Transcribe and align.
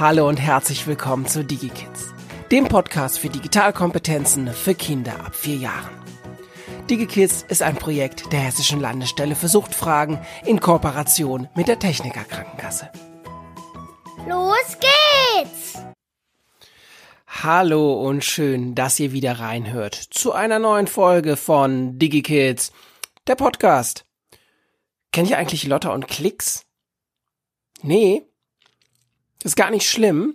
Hallo 0.00 0.26
und 0.26 0.40
herzlich 0.40 0.86
willkommen 0.86 1.26
zu 1.26 1.44
DigiKids, 1.44 2.14
dem 2.50 2.68
Podcast 2.68 3.18
für 3.18 3.28
Digitalkompetenzen 3.28 4.48
für 4.54 4.74
Kinder 4.74 5.26
ab 5.26 5.34
vier 5.34 5.56
Jahren. 5.56 5.90
DigiKids 6.88 7.42
ist 7.42 7.60
ein 7.60 7.76
Projekt 7.76 8.32
der 8.32 8.40
Hessischen 8.40 8.80
Landesstelle 8.80 9.34
für 9.34 9.48
Suchtfragen 9.48 10.18
in 10.46 10.58
Kooperation 10.58 11.50
mit 11.54 11.68
der 11.68 11.78
Techniker 11.78 12.24
Krankenkasse. 12.24 12.90
Los 14.26 14.78
geht's! 14.80 15.84
Hallo 17.26 18.02
und 18.02 18.24
schön, 18.24 18.74
dass 18.74 18.98
ihr 18.98 19.12
wieder 19.12 19.38
reinhört 19.38 19.94
zu 19.94 20.32
einer 20.32 20.58
neuen 20.58 20.86
Folge 20.86 21.36
von 21.36 21.98
DigiKids, 21.98 22.72
der 23.26 23.34
Podcast. 23.34 24.06
Kennt 25.12 25.28
ihr 25.28 25.36
eigentlich 25.36 25.66
Lotta 25.66 25.90
und 25.90 26.08
Klicks? 26.08 26.64
Nee, 27.82 28.29
ist 29.44 29.56
gar 29.56 29.70
nicht 29.70 29.88
schlimm. 29.88 30.34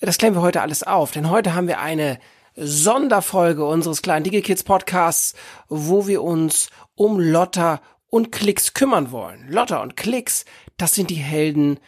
Das 0.00 0.18
klären 0.18 0.34
wir 0.34 0.42
heute 0.42 0.62
alles 0.62 0.82
auf, 0.82 1.10
denn 1.10 1.30
heute 1.30 1.54
haben 1.54 1.68
wir 1.68 1.80
eine 1.80 2.18
Sonderfolge 2.56 3.64
unseres 3.64 4.02
kleinen 4.02 4.24
DigiKids 4.24 4.64
Podcasts, 4.64 5.34
wo 5.68 6.06
wir 6.06 6.22
uns 6.22 6.70
um 6.94 7.20
Lotta 7.20 7.80
und 8.08 8.32
Klicks 8.32 8.74
kümmern 8.74 9.12
wollen. 9.12 9.46
Lotta 9.48 9.82
und 9.82 9.96
Klicks, 9.96 10.44
das 10.76 10.94
sind 10.94 11.10
die 11.10 11.14
Helden 11.14 11.78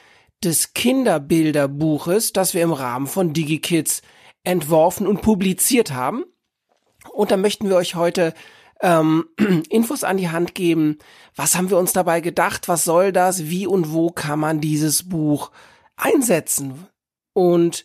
des 0.44 0.74
Kinderbilderbuches, 0.74 2.32
das 2.32 2.54
wir 2.54 2.62
im 2.62 2.72
Rahmen 2.72 3.06
von 3.06 3.32
DigiKids 3.32 4.02
entworfen 4.44 5.06
und 5.06 5.22
publiziert 5.22 5.92
haben. 5.92 6.24
Und 7.12 7.30
da 7.30 7.36
möchten 7.36 7.68
wir 7.68 7.76
euch 7.76 7.94
heute 7.94 8.34
ähm, 8.80 9.26
Infos 9.68 10.04
an 10.04 10.16
die 10.16 10.30
Hand 10.30 10.54
geben. 10.54 10.98
Was 11.34 11.56
haben 11.56 11.70
wir 11.70 11.78
uns 11.78 11.92
dabei 11.92 12.20
gedacht? 12.20 12.68
Was 12.68 12.84
soll 12.84 13.12
das? 13.12 13.46
Wie 13.46 13.66
und 13.66 13.92
wo 13.92 14.10
kann 14.10 14.38
man 14.38 14.60
dieses 14.60 15.08
Buch 15.08 15.50
einsetzen? 15.96 16.86
Und 17.32 17.84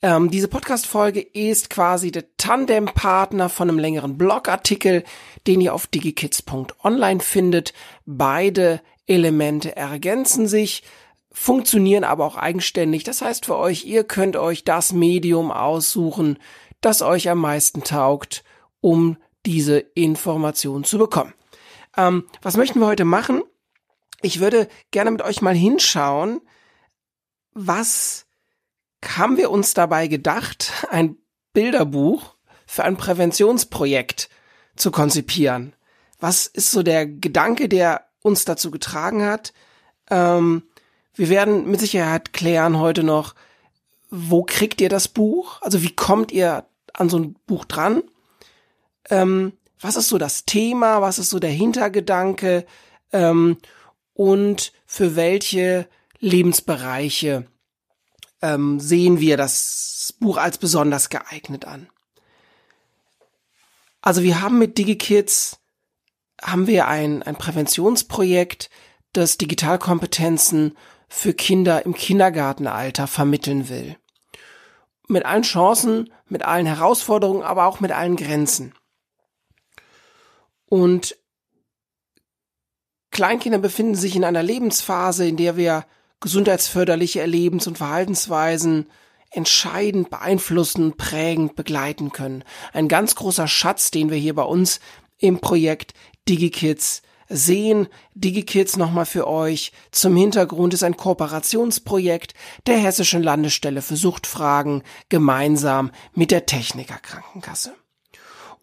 ähm, 0.00 0.30
diese 0.30 0.48
Podcast-Folge 0.48 1.20
ist 1.20 1.70
quasi 1.70 2.12
der 2.12 2.36
Tandem-Partner 2.36 3.48
von 3.48 3.68
einem 3.68 3.78
längeren 3.78 4.16
Blogartikel, 4.16 5.02
den 5.46 5.60
ihr 5.60 5.74
auf 5.74 5.88
digikids.online 5.88 7.20
findet. 7.20 7.72
Beide 8.06 8.80
Elemente 9.06 9.74
ergänzen 9.74 10.46
sich, 10.46 10.84
funktionieren 11.32 12.04
aber 12.04 12.26
auch 12.26 12.36
eigenständig. 12.36 13.02
Das 13.02 13.22
heißt 13.22 13.46
für 13.46 13.56
euch, 13.56 13.86
ihr 13.86 14.04
könnt 14.04 14.36
euch 14.36 14.62
das 14.62 14.92
Medium 14.92 15.50
aussuchen, 15.50 16.38
das 16.80 17.02
euch 17.02 17.28
am 17.28 17.40
meisten 17.40 17.82
taugt, 17.82 18.44
um 18.80 19.16
diese 19.46 19.78
Information 19.78 20.84
zu 20.84 20.98
bekommen. 20.98 21.34
Ähm, 21.96 22.24
was 22.42 22.56
möchten 22.56 22.78
wir 22.78 22.86
heute 22.86 23.04
machen? 23.04 23.42
Ich 24.22 24.40
würde 24.40 24.68
gerne 24.90 25.10
mit 25.10 25.22
euch 25.22 25.42
mal 25.42 25.54
hinschauen, 25.54 26.40
was 27.54 28.26
haben 29.04 29.36
wir 29.36 29.50
uns 29.50 29.74
dabei 29.74 30.08
gedacht, 30.08 30.72
ein 30.90 31.16
Bilderbuch 31.52 32.34
für 32.66 32.84
ein 32.84 32.96
Präventionsprojekt 32.96 34.28
zu 34.76 34.90
konzipieren? 34.90 35.74
Was 36.20 36.46
ist 36.46 36.70
so 36.70 36.82
der 36.82 37.06
Gedanke, 37.06 37.68
der 37.68 38.06
uns 38.22 38.44
dazu 38.44 38.70
getragen 38.70 39.24
hat? 39.24 39.52
Ähm, 40.10 40.64
wir 41.14 41.28
werden 41.28 41.70
mit 41.70 41.80
Sicherheit 41.80 42.32
klären 42.32 42.78
heute 42.78 43.02
noch, 43.02 43.34
wo 44.10 44.42
kriegt 44.42 44.80
ihr 44.80 44.88
das 44.88 45.08
Buch? 45.08 45.60
Also 45.62 45.82
wie 45.82 45.94
kommt 45.94 46.32
ihr 46.32 46.64
an 46.92 47.08
so 47.08 47.18
ein 47.18 47.34
Buch 47.46 47.64
dran? 47.64 48.02
Ähm, 49.10 49.52
was 49.80 49.96
ist 49.96 50.08
so 50.08 50.18
das 50.18 50.44
Thema? 50.44 51.02
Was 51.02 51.18
ist 51.18 51.30
so 51.30 51.38
der 51.38 51.50
Hintergedanke? 51.50 52.66
Ähm, 53.12 53.58
und 54.14 54.72
für 54.86 55.14
welche 55.16 55.88
Lebensbereiche 56.20 57.46
ähm, 58.42 58.80
sehen 58.80 59.20
wir 59.20 59.36
das 59.36 60.14
Buch 60.18 60.36
als 60.36 60.58
besonders 60.58 61.08
geeignet 61.10 61.64
an. 61.64 61.88
Also 64.00 64.22
wir 64.22 64.40
haben 64.40 64.58
mit 64.58 64.78
DigiKids 64.78 65.60
haben 66.40 66.66
wir 66.66 66.86
ein, 66.86 67.22
ein 67.22 67.36
Präventionsprojekt, 67.36 68.70
das 69.12 69.38
Digitalkompetenzen 69.38 70.76
für 71.08 71.34
Kinder 71.34 71.84
im 71.84 71.94
Kindergartenalter 71.94 73.06
vermitteln 73.06 73.68
will. 73.68 73.96
Mit 75.08 75.24
allen 75.24 75.42
Chancen, 75.42 76.12
mit 76.26 76.44
allen 76.44 76.66
Herausforderungen, 76.66 77.42
aber 77.42 77.66
auch 77.66 77.80
mit 77.80 77.90
allen 77.90 78.16
Grenzen. 78.16 78.74
Und 80.66 81.16
Kleinkinder 83.10 83.58
befinden 83.58 83.94
sich 83.94 84.14
in 84.14 84.24
einer 84.24 84.42
Lebensphase, 84.42 85.26
in 85.26 85.38
der 85.38 85.56
wir 85.56 85.86
gesundheitsförderliche 86.20 87.20
Erlebens- 87.20 87.66
und 87.66 87.78
Verhaltensweisen 87.78 88.86
entscheidend 89.30 90.10
beeinflussen, 90.10 90.96
prägend 90.96 91.54
begleiten 91.54 92.12
können. 92.12 92.44
Ein 92.72 92.88
ganz 92.88 93.14
großer 93.14 93.46
Schatz, 93.46 93.90
den 93.90 94.10
wir 94.10 94.16
hier 94.16 94.34
bei 94.34 94.42
uns 94.42 94.80
im 95.18 95.40
Projekt 95.40 95.92
DigiKids 96.28 97.02
sehen. 97.28 97.88
DigiKids 98.14 98.76
nochmal 98.76 99.06
für 99.06 99.26
euch. 99.26 99.72
Zum 99.90 100.16
Hintergrund 100.16 100.74
ist 100.74 100.82
ein 100.82 100.96
Kooperationsprojekt 100.96 102.34
der 102.66 102.78
Hessischen 102.78 103.22
Landesstelle 103.22 103.82
für 103.82 103.96
Suchtfragen 103.96 104.82
gemeinsam 105.08 105.90
mit 106.14 106.30
der 106.30 106.46
Techniker 106.46 106.98
Krankenkasse. 106.98 107.74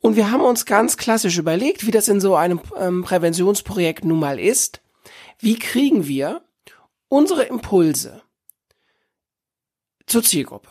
Und 0.01 0.15
wir 0.15 0.31
haben 0.31 0.43
uns 0.43 0.65
ganz 0.65 0.97
klassisch 0.97 1.37
überlegt, 1.37 1.87
wie 1.87 1.91
das 1.91 2.07
in 2.07 2.21
so 2.21 2.35
einem 2.35 2.61
ähm, 2.79 3.03
Präventionsprojekt 3.03 4.05
nun 4.05 4.19
mal 4.19 4.39
ist. 4.39 4.81
Wie 5.39 5.57
kriegen 5.57 6.07
wir 6.07 6.44
unsere 7.07 7.43
Impulse 7.43 8.21
zur 10.07 10.23
Zielgruppe. 10.23 10.69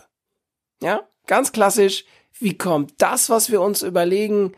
Ja, 0.83 1.09
ganz 1.27 1.53
klassisch, 1.53 2.05
wie 2.39 2.57
kommt 2.57 2.95
das, 2.99 3.31
was 3.31 3.51
wir 3.51 3.61
uns 3.61 3.83
überlegen, 3.83 4.53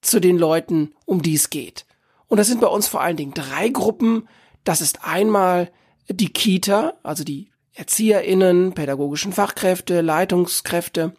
zu 0.00 0.20
den 0.20 0.38
Leuten, 0.38 0.94
um 1.04 1.22
die 1.22 1.34
es 1.34 1.50
geht? 1.50 1.86
Und 2.28 2.38
das 2.38 2.46
sind 2.46 2.60
bei 2.60 2.66
uns 2.66 2.88
vor 2.88 3.00
allen 3.00 3.16
Dingen 3.16 3.34
drei 3.34 3.68
Gruppen. 3.68 4.28
Das 4.64 4.80
ist 4.80 5.04
einmal 5.04 5.70
die 6.08 6.32
Kita, 6.32 6.94
also 7.02 7.24
die 7.24 7.50
ErzieherInnen, 7.74 8.72
pädagogischen 8.72 9.32
Fachkräfte, 9.32 10.00
Leitungskräfte. 10.00 11.14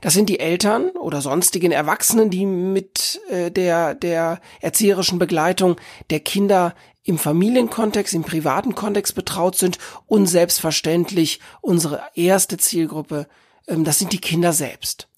Das 0.00 0.14
sind 0.14 0.28
die 0.28 0.40
Eltern 0.40 0.90
oder 0.90 1.20
sonstigen 1.20 1.72
Erwachsenen, 1.72 2.30
die 2.30 2.46
mit 2.46 3.20
äh, 3.28 3.50
der, 3.50 3.94
der 3.94 4.40
erzieherischen 4.60 5.18
Begleitung 5.18 5.76
der 6.10 6.20
Kinder 6.20 6.74
im 7.02 7.18
Familienkontext, 7.18 8.14
im 8.14 8.22
privaten 8.22 8.74
Kontext 8.74 9.14
betraut 9.14 9.56
sind 9.56 9.78
und 10.06 10.26
selbstverständlich 10.26 11.40
unsere 11.60 12.02
erste 12.14 12.58
Zielgruppe, 12.58 13.26
ähm, 13.66 13.84
das 13.84 13.98
sind 13.98 14.12
die 14.12 14.20
Kinder 14.20 14.52
selbst. 14.52 15.08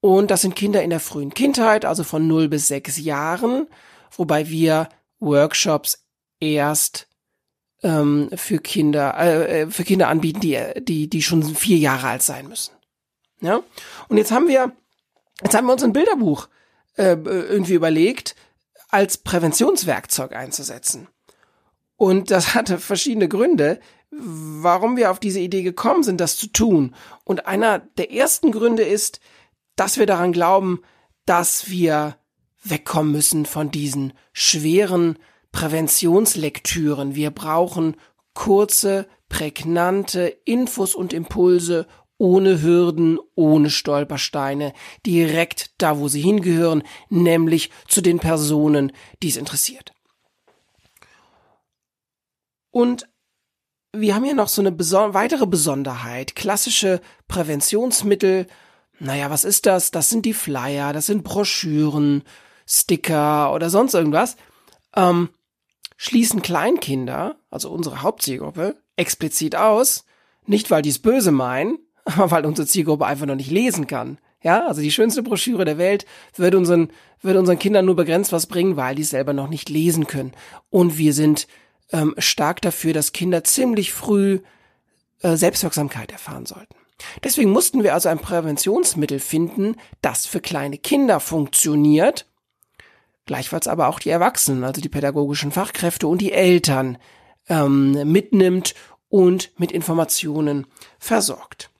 Und 0.00 0.30
das 0.30 0.42
sind 0.42 0.56
Kinder 0.56 0.82
in 0.82 0.90
der 0.90 1.00
frühen 1.00 1.32
Kindheit, 1.32 1.84
also 1.84 2.02
von 2.02 2.26
0 2.26 2.48
bis 2.48 2.68
6 2.68 2.98
Jahren, 2.98 3.68
wobei 4.16 4.48
wir 4.48 4.88
Workshops 5.20 6.04
erst 6.40 7.06
ähm, 7.82 8.28
für 8.34 8.58
Kinder 8.58 9.14
äh, 9.18 9.62
äh, 9.62 9.70
für 9.70 9.84
Kinder 9.84 10.08
anbieten, 10.08 10.40
die 10.40 10.58
die 10.78 11.08
die 11.08 11.22
schon 11.22 11.42
vier 11.42 11.78
Jahre 11.78 12.08
alt 12.08 12.22
sein 12.22 12.48
müssen. 12.48 12.72
Ja. 13.40 13.62
Und 14.08 14.16
jetzt 14.16 14.32
haben 14.32 14.48
wir 14.48 14.72
jetzt 15.42 15.54
haben 15.54 15.66
wir 15.66 15.72
uns 15.72 15.84
ein 15.84 15.92
Bilderbuch 15.92 16.48
äh, 16.96 17.16
irgendwie 17.22 17.74
überlegt, 17.74 18.34
als 18.92 19.18
Präventionswerkzeug 19.18 20.36
einzusetzen. 20.36 21.08
Und 21.96 22.30
das 22.30 22.54
hatte 22.54 22.78
verschiedene 22.78 23.28
Gründe, 23.28 23.80
warum 24.10 24.96
wir 24.96 25.10
auf 25.10 25.18
diese 25.18 25.40
Idee 25.40 25.62
gekommen 25.62 26.02
sind, 26.02 26.20
das 26.20 26.36
zu 26.36 26.48
tun. 26.48 26.94
Und 27.24 27.46
einer 27.46 27.78
der 27.78 28.12
ersten 28.12 28.52
Gründe 28.52 28.82
ist, 28.82 29.20
dass 29.74 29.98
wir 29.98 30.06
daran 30.06 30.32
glauben, 30.32 30.82
dass 31.24 31.70
wir 31.70 32.16
wegkommen 32.62 33.12
müssen 33.12 33.46
von 33.46 33.70
diesen 33.70 34.12
schweren 34.32 35.18
Präventionslektüren. 35.52 37.14
Wir 37.14 37.30
brauchen 37.30 37.96
kurze, 38.34 39.08
prägnante 39.28 40.26
Infos 40.44 40.94
und 40.94 41.12
Impulse 41.12 41.86
ohne 42.22 42.62
Hürden, 42.62 43.18
ohne 43.34 43.68
Stolpersteine, 43.68 44.74
direkt 45.04 45.72
da, 45.78 45.98
wo 45.98 46.06
sie 46.06 46.20
hingehören, 46.20 46.84
nämlich 47.08 47.72
zu 47.88 48.00
den 48.00 48.20
Personen, 48.20 48.92
die 49.24 49.28
es 49.28 49.36
interessiert. 49.36 49.92
Und 52.70 53.08
wir 53.92 54.14
haben 54.14 54.22
hier 54.22 54.36
noch 54.36 54.46
so 54.46 54.62
eine 54.62 54.70
beson 54.70 55.14
weitere 55.14 55.48
Besonderheit. 55.48 56.36
Klassische 56.36 57.00
Präventionsmittel. 57.26 58.46
Naja, 59.00 59.28
was 59.28 59.42
ist 59.42 59.66
das? 59.66 59.90
Das 59.90 60.08
sind 60.08 60.24
die 60.24 60.32
Flyer, 60.32 60.92
das 60.92 61.06
sind 61.06 61.24
Broschüren, 61.24 62.22
Sticker 62.68 63.52
oder 63.52 63.68
sonst 63.68 63.94
irgendwas. 63.94 64.36
Ähm, 64.94 65.30
schließen 65.96 66.40
Kleinkinder, 66.40 67.34
also 67.50 67.72
unsere 67.72 68.02
Hauptzielgruppe, 68.02 68.76
explizit 68.94 69.56
aus. 69.56 70.04
Nicht, 70.46 70.70
weil 70.70 70.82
die 70.82 70.90
es 70.90 71.00
böse 71.00 71.32
meinen, 71.32 71.78
weil 72.16 72.46
unsere 72.46 72.66
Zielgruppe 72.66 73.06
einfach 73.06 73.26
noch 73.26 73.36
nicht 73.36 73.50
lesen 73.50 73.86
kann. 73.86 74.18
Ja, 74.42 74.66
also 74.66 74.80
die 74.80 74.90
schönste 74.90 75.22
Broschüre 75.22 75.64
der 75.64 75.78
Welt 75.78 76.04
wird 76.34 76.54
unseren, 76.54 76.90
wird 77.20 77.36
unseren 77.36 77.58
Kindern 77.58 77.84
nur 77.84 77.94
begrenzt 77.94 78.32
was 78.32 78.46
bringen, 78.46 78.76
weil 78.76 78.96
die 78.96 79.04
selber 79.04 79.32
noch 79.32 79.48
nicht 79.48 79.68
lesen 79.68 80.06
können. 80.08 80.32
Und 80.68 80.98
wir 80.98 81.14
sind 81.14 81.46
ähm, 81.92 82.14
stark 82.18 82.60
dafür, 82.60 82.92
dass 82.92 83.12
Kinder 83.12 83.44
ziemlich 83.44 83.92
früh 83.92 84.40
äh, 85.20 85.36
Selbstwirksamkeit 85.36 86.10
erfahren 86.10 86.46
sollten. 86.46 86.74
Deswegen 87.22 87.50
mussten 87.50 87.82
wir 87.82 87.94
also 87.94 88.08
ein 88.08 88.18
Präventionsmittel 88.18 89.20
finden, 89.20 89.76
das 90.02 90.26
für 90.26 90.40
kleine 90.40 90.78
Kinder 90.78 91.20
funktioniert, 91.20 92.26
gleichfalls 93.26 93.68
aber 93.68 93.88
auch 93.88 93.98
die 93.98 94.10
Erwachsenen, 94.10 94.64
also 94.64 94.80
die 94.80 94.88
pädagogischen 94.88 95.52
Fachkräfte 95.52 96.06
und 96.06 96.20
die 96.20 96.32
Eltern 96.32 96.98
ähm, 97.48 98.10
mitnimmt 98.10 98.74
und 99.08 99.52
mit 99.58 99.72
Informationen 99.72 100.66
versorgt. 100.98 101.71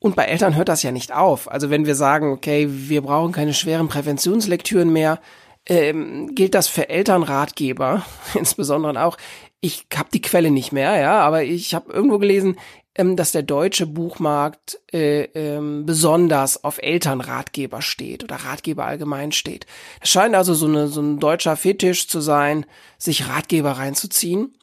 Und 0.00 0.16
bei 0.16 0.24
Eltern 0.24 0.54
hört 0.54 0.68
das 0.68 0.82
ja 0.82 0.92
nicht 0.92 1.12
auf. 1.12 1.50
Also 1.50 1.70
wenn 1.70 1.86
wir 1.86 1.94
sagen, 1.94 2.32
okay, 2.32 2.68
wir 2.68 3.02
brauchen 3.02 3.32
keine 3.32 3.54
schweren 3.54 3.88
Präventionslektüren 3.88 4.92
mehr, 4.92 5.20
ähm, 5.66 6.34
gilt 6.34 6.54
das 6.54 6.68
für 6.68 6.88
Elternratgeber, 6.88 8.04
insbesondere 8.34 9.04
auch. 9.04 9.16
Ich 9.60 9.86
habe 9.94 10.08
die 10.12 10.22
Quelle 10.22 10.52
nicht 10.52 10.70
mehr, 10.70 10.98
ja, 11.00 11.20
aber 11.20 11.42
ich 11.42 11.74
habe 11.74 11.92
irgendwo 11.92 12.18
gelesen, 12.18 12.56
ähm, 12.94 13.16
dass 13.16 13.32
der 13.32 13.42
deutsche 13.42 13.86
Buchmarkt 13.86 14.80
äh, 14.92 15.22
ähm, 15.34 15.84
besonders 15.84 16.62
auf 16.64 16.78
Elternratgeber 16.78 17.82
steht 17.82 18.24
oder 18.24 18.36
Ratgeber 18.36 18.84
allgemein 18.86 19.32
steht. 19.32 19.66
Es 20.00 20.10
scheint 20.10 20.34
also 20.34 20.54
so, 20.54 20.66
eine, 20.66 20.88
so 20.88 21.00
ein 21.00 21.18
deutscher 21.18 21.56
Fetisch 21.56 22.08
zu 22.08 22.20
sein, 22.20 22.66
sich 22.98 23.28
Ratgeber 23.28 23.72
reinzuziehen. 23.72 24.56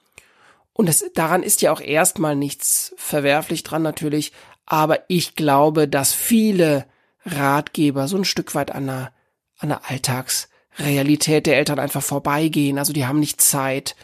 Und 0.73 0.89
es, 0.89 1.05
daran 1.13 1.43
ist 1.43 1.61
ja 1.61 1.71
auch 1.71 1.79
erstmal 1.79 2.35
nichts 2.35 2.93
verwerflich 2.97 3.63
dran 3.63 3.81
natürlich, 3.81 4.33
aber 4.65 4.99
ich 5.07 5.35
glaube, 5.35 5.87
dass 5.87 6.13
viele 6.13 6.85
Ratgeber 7.25 8.07
so 8.07 8.17
ein 8.17 8.25
Stück 8.25 8.55
weit 8.55 8.71
an 8.71 8.87
der, 8.87 9.11
an 9.57 9.69
der 9.69 9.89
Alltagsrealität 9.89 11.45
der 11.45 11.57
Eltern 11.57 11.79
einfach 11.79 12.03
vorbeigehen. 12.03 12.77
Also 12.77 12.93
die 12.93 13.05
haben 13.05 13.19
nicht 13.19 13.41
Zeit, 13.41 13.95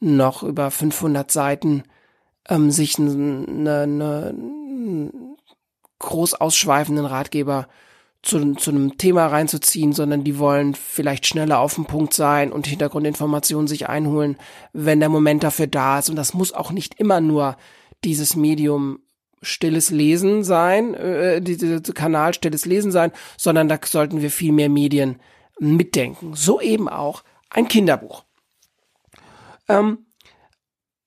noch 0.00 0.42
über 0.42 0.70
500 0.70 1.30
Seiten 1.30 1.84
ähm, 2.48 2.70
sich 2.70 2.98
eine, 2.98 3.82
eine, 3.82 4.34
groß 5.98 6.34
ausschweifenden 6.34 7.04
Ratgeber 7.04 7.68
zu, 8.22 8.54
zu 8.54 8.70
einem 8.70 8.98
Thema 8.98 9.26
reinzuziehen, 9.26 9.92
sondern 9.92 10.24
die 10.24 10.38
wollen 10.38 10.74
vielleicht 10.74 11.26
schneller 11.26 11.58
auf 11.58 11.74
den 11.74 11.84
Punkt 11.84 12.14
sein 12.14 12.52
und 12.52 12.66
Hintergrundinformationen 12.66 13.68
sich 13.68 13.88
einholen, 13.88 14.36
wenn 14.72 15.00
der 15.00 15.08
Moment 15.08 15.42
dafür 15.42 15.66
da 15.66 15.98
ist. 15.98 16.10
Und 16.10 16.16
das 16.16 16.34
muss 16.34 16.52
auch 16.52 16.70
nicht 16.70 16.98
immer 16.98 17.20
nur 17.20 17.56
dieses 18.04 18.36
Medium 18.36 19.00
stilles 19.42 19.90
Lesen 19.90 20.44
sein, 20.44 20.94
äh, 20.94 21.40
dieser 21.40 21.80
Kanal 21.80 22.34
stilles 22.34 22.66
Lesen 22.66 22.92
sein, 22.92 23.12
sondern 23.36 23.68
da 23.68 23.78
sollten 23.84 24.20
wir 24.20 24.30
viel 24.30 24.52
mehr 24.52 24.68
Medien 24.68 25.20
mitdenken. 25.58 26.34
So 26.34 26.60
eben 26.60 26.88
auch 26.88 27.22
ein 27.48 27.68
Kinderbuch. 27.68 28.24
Ähm, 29.68 30.06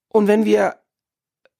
und 0.10 0.28
wenn 0.28 0.46
wir 0.46 0.76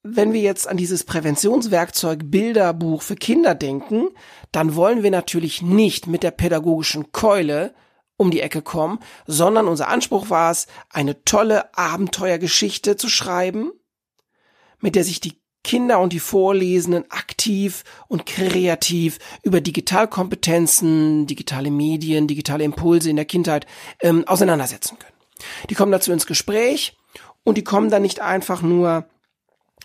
wenn 0.06 0.34
wir 0.34 0.42
jetzt 0.42 0.68
an 0.68 0.76
dieses 0.76 1.06
Präventionswerkzeug 1.06 2.24
Bilderbuch 2.26 3.02
für 3.02 3.16
Kinder 3.16 3.56
denken, 3.56 4.10
dann 4.52 4.76
wollen 4.76 5.02
wir 5.02 5.12
natürlich 5.12 5.62
nicht 5.62 6.08
mit 6.08 6.24
der 6.24 6.32
pädagogischen 6.32 7.14
Keule 7.14 7.74
um 8.18 8.30
die 8.30 8.42
Ecke 8.42 8.62
kommen, 8.62 9.00
sondern 9.28 9.68
unser 9.68 9.88
Anspruch 9.88 10.30
war 10.30 10.52
es, 10.52 10.68
eine 10.90 11.24
tolle 11.24 11.76
Abenteuergeschichte 11.78 12.98
zu 12.98 13.08
schreiben, 13.08 13.72
mit 14.80 14.96
der 14.96 15.06
sich 15.06 15.22
die 15.22 15.42
Kinder 15.64 16.00
und 16.00 16.14
die 16.14 16.20
Vorlesenden 16.20 17.10
aktiv 17.10 17.84
und 18.08 18.26
kreativ 18.26 19.20
über 19.44 19.62
Digitalkompetenzen, 19.62 21.26
digitale 21.26 21.72
Medien, 21.72 22.28
digitale 22.28 22.64
Impulse 22.64 23.10
in 23.10 23.16
der 23.16 23.26
Kindheit 23.26 23.66
ähm, 24.02 24.28
auseinandersetzen 24.28 25.00
können. 25.00 25.14
Die 25.70 25.76
kommen 25.76 25.92
dazu 25.92 26.12
ins 26.12 26.26
Gespräch 26.26 26.98
und 27.44 27.58
die 27.58 27.64
kommen 27.64 27.90
dann 27.90 28.02
nicht 28.02 28.20
einfach 28.20 28.62
nur 28.62 29.06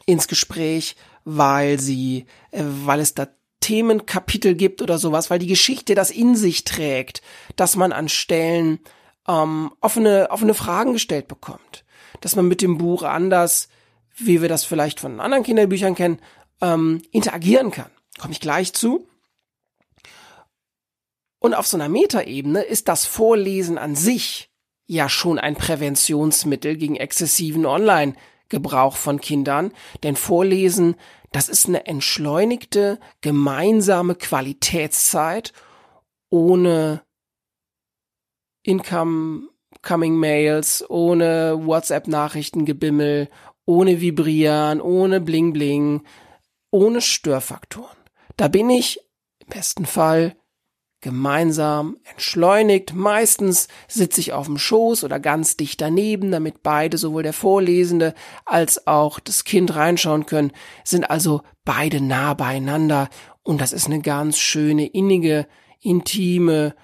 ins 0.07 0.29
Gespräch, 0.29 0.97
weil 1.25 1.79
sie, 1.79 2.27
äh, 2.51 2.63
weil 2.65 3.01
es 3.01 3.15
da 3.15 3.29
Themenkapitel 3.61 4.55
gibt 4.55 4.83
oder 4.83 4.99
sowas, 4.99 5.31
weil 5.31 5.39
die 5.39 5.47
Geschichte 5.47 5.95
das 5.95 6.11
in 6.11 6.37
sich 6.37 6.65
trägt, 6.65 7.23
dass 7.57 7.77
man 7.77 7.93
an 7.93 8.09
Stellen 8.09 8.81
ähm, 9.27 9.73
offene, 9.81 10.29
offene 10.31 10.55
Fragen 10.55 10.93
gestellt 10.93 11.29
bekommt. 11.29 11.85
Dass 12.21 12.35
man 12.35 12.49
mit 12.49 12.63
dem 12.63 12.79
Buch 12.79 13.03
anders, 13.03 13.69
wie 14.19 14.43
wir 14.43 14.49
das 14.49 14.65
vielleicht 14.65 15.01
von 15.01 15.21
anderen 15.21 15.45
Kinderbüchern 15.45 15.95
kennen, 15.95 16.21
ähm, 16.61 17.03
interagieren 17.11 17.71
kann. 17.71 17.91
Komme 18.19 18.33
ich 18.33 18.41
gleich 18.41 18.73
zu. 18.73 19.09
Und 21.39 21.55
auf 21.55 21.67
so 21.67 21.77
einer 21.77 21.89
Metaebene 21.89 22.63
ist 22.63 22.89
das 22.89 23.07
Vorlesen 23.07 23.79
an 23.79 23.95
sich 23.95 24.51
ja 24.87 25.09
schon 25.09 25.39
ein 25.39 25.55
Präventionsmittel 25.55 26.77
gegen 26.77 26.97
exzessiven 26.97 27.67
Online- 27.67 28.15
Gebrauch 28.49 28.97
von 28.97 29.21
Kindern, 29.21 29.73
denn 30.03 30.17
Vorlesen, 30.17 30.97
das 31.33 31.49
ist 31.49 31.67
eine 31.67 31.87
entschleunigte, 31.87 32.99
gemeinsame 33.21 34.15
Qualitätszeit 34.15 35.53
ohne 36.31 37.03
Income 38.63 39.49
Coming 39.83 40.17
Mails, 40.17 40.85
ohne 40.89 41.61
WhatsApp-Nachrichtengebimmel, 41.65 43.29
ohne 43.69 44.01
Vibrieren, 44.01 44.81
ohne 44.81 45.21
Bling 45.21 45.53
Bling, 45.53 46.03
ohne 46.71 47.03
Störfaktoren. 47.03 47.99
Da 48.39 48.49
bin 48.49 48.71
ich 48.71 48.99
im 49.41 49.49
besten 49.49 49.85
Fall 49.85 50.35
gemeinsam, 51.03 51.99
entschleunigt. 52.11 52.95
Meistens 52.95 53.69
sitze 53.87 54.23
ich 54.23 54.33
auf 54.33 54.47
dem 54.47 54.57
Schoß 54.57 55.05
oder 55.05 55.21
ganz 55.21 55.59
dicht 55.59 55.83
daneben, 55.83 56.31
damit 56.31 56.63
beide, 56.63 56.97
sowohl 56.97 57.23
der 57.23 57.35
Vorlesende 57.35 58.15
als 58.47 58.87
auch 58.87 59.21
das 59.21 59.45
Kind 59.45 59.77
reinschauen 59.77 60.25
können, 60.25 60.53
sind 60.83 61.11
also 61.11 61.43
beide 61.67 62.01
nah 62.01 62.33
beieinander. 62.33 63.11
Und 63.43 63.61
das 63.61 63.75
ist 63.75 63.85
eine 63.85 64.01
ganz 64.01 64.39
schöne, 64.39 64.87
innige, 64.87 65.47
intime 65.83 66.75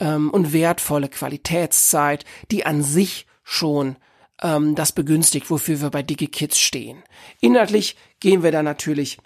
ähm, 0.00 0.28
und 0.30 0.52
wertvolle 0.52 1.08
Qualitätszeit, 1.08 2.24
die 2.50 2.66
an 2.66 2.82
sich 2.82 3.26
schon 3.44 3.96
ähm, 4.42 4.74
das 4.74 4.92
begünstigt, 4.92 5.50
wofür 5.50 5.80
wir 5.80 5.90
bei 5.90 6.02
Dicke 6.02 6.26
Kids 6.26 6.58
stehen. 6.58 7.02
Inhaltlich 7.40 7.96
gehen 8.20 8.42
wir 8.42 8.52
da 8.52 8.62
natürlich 8.62 9.18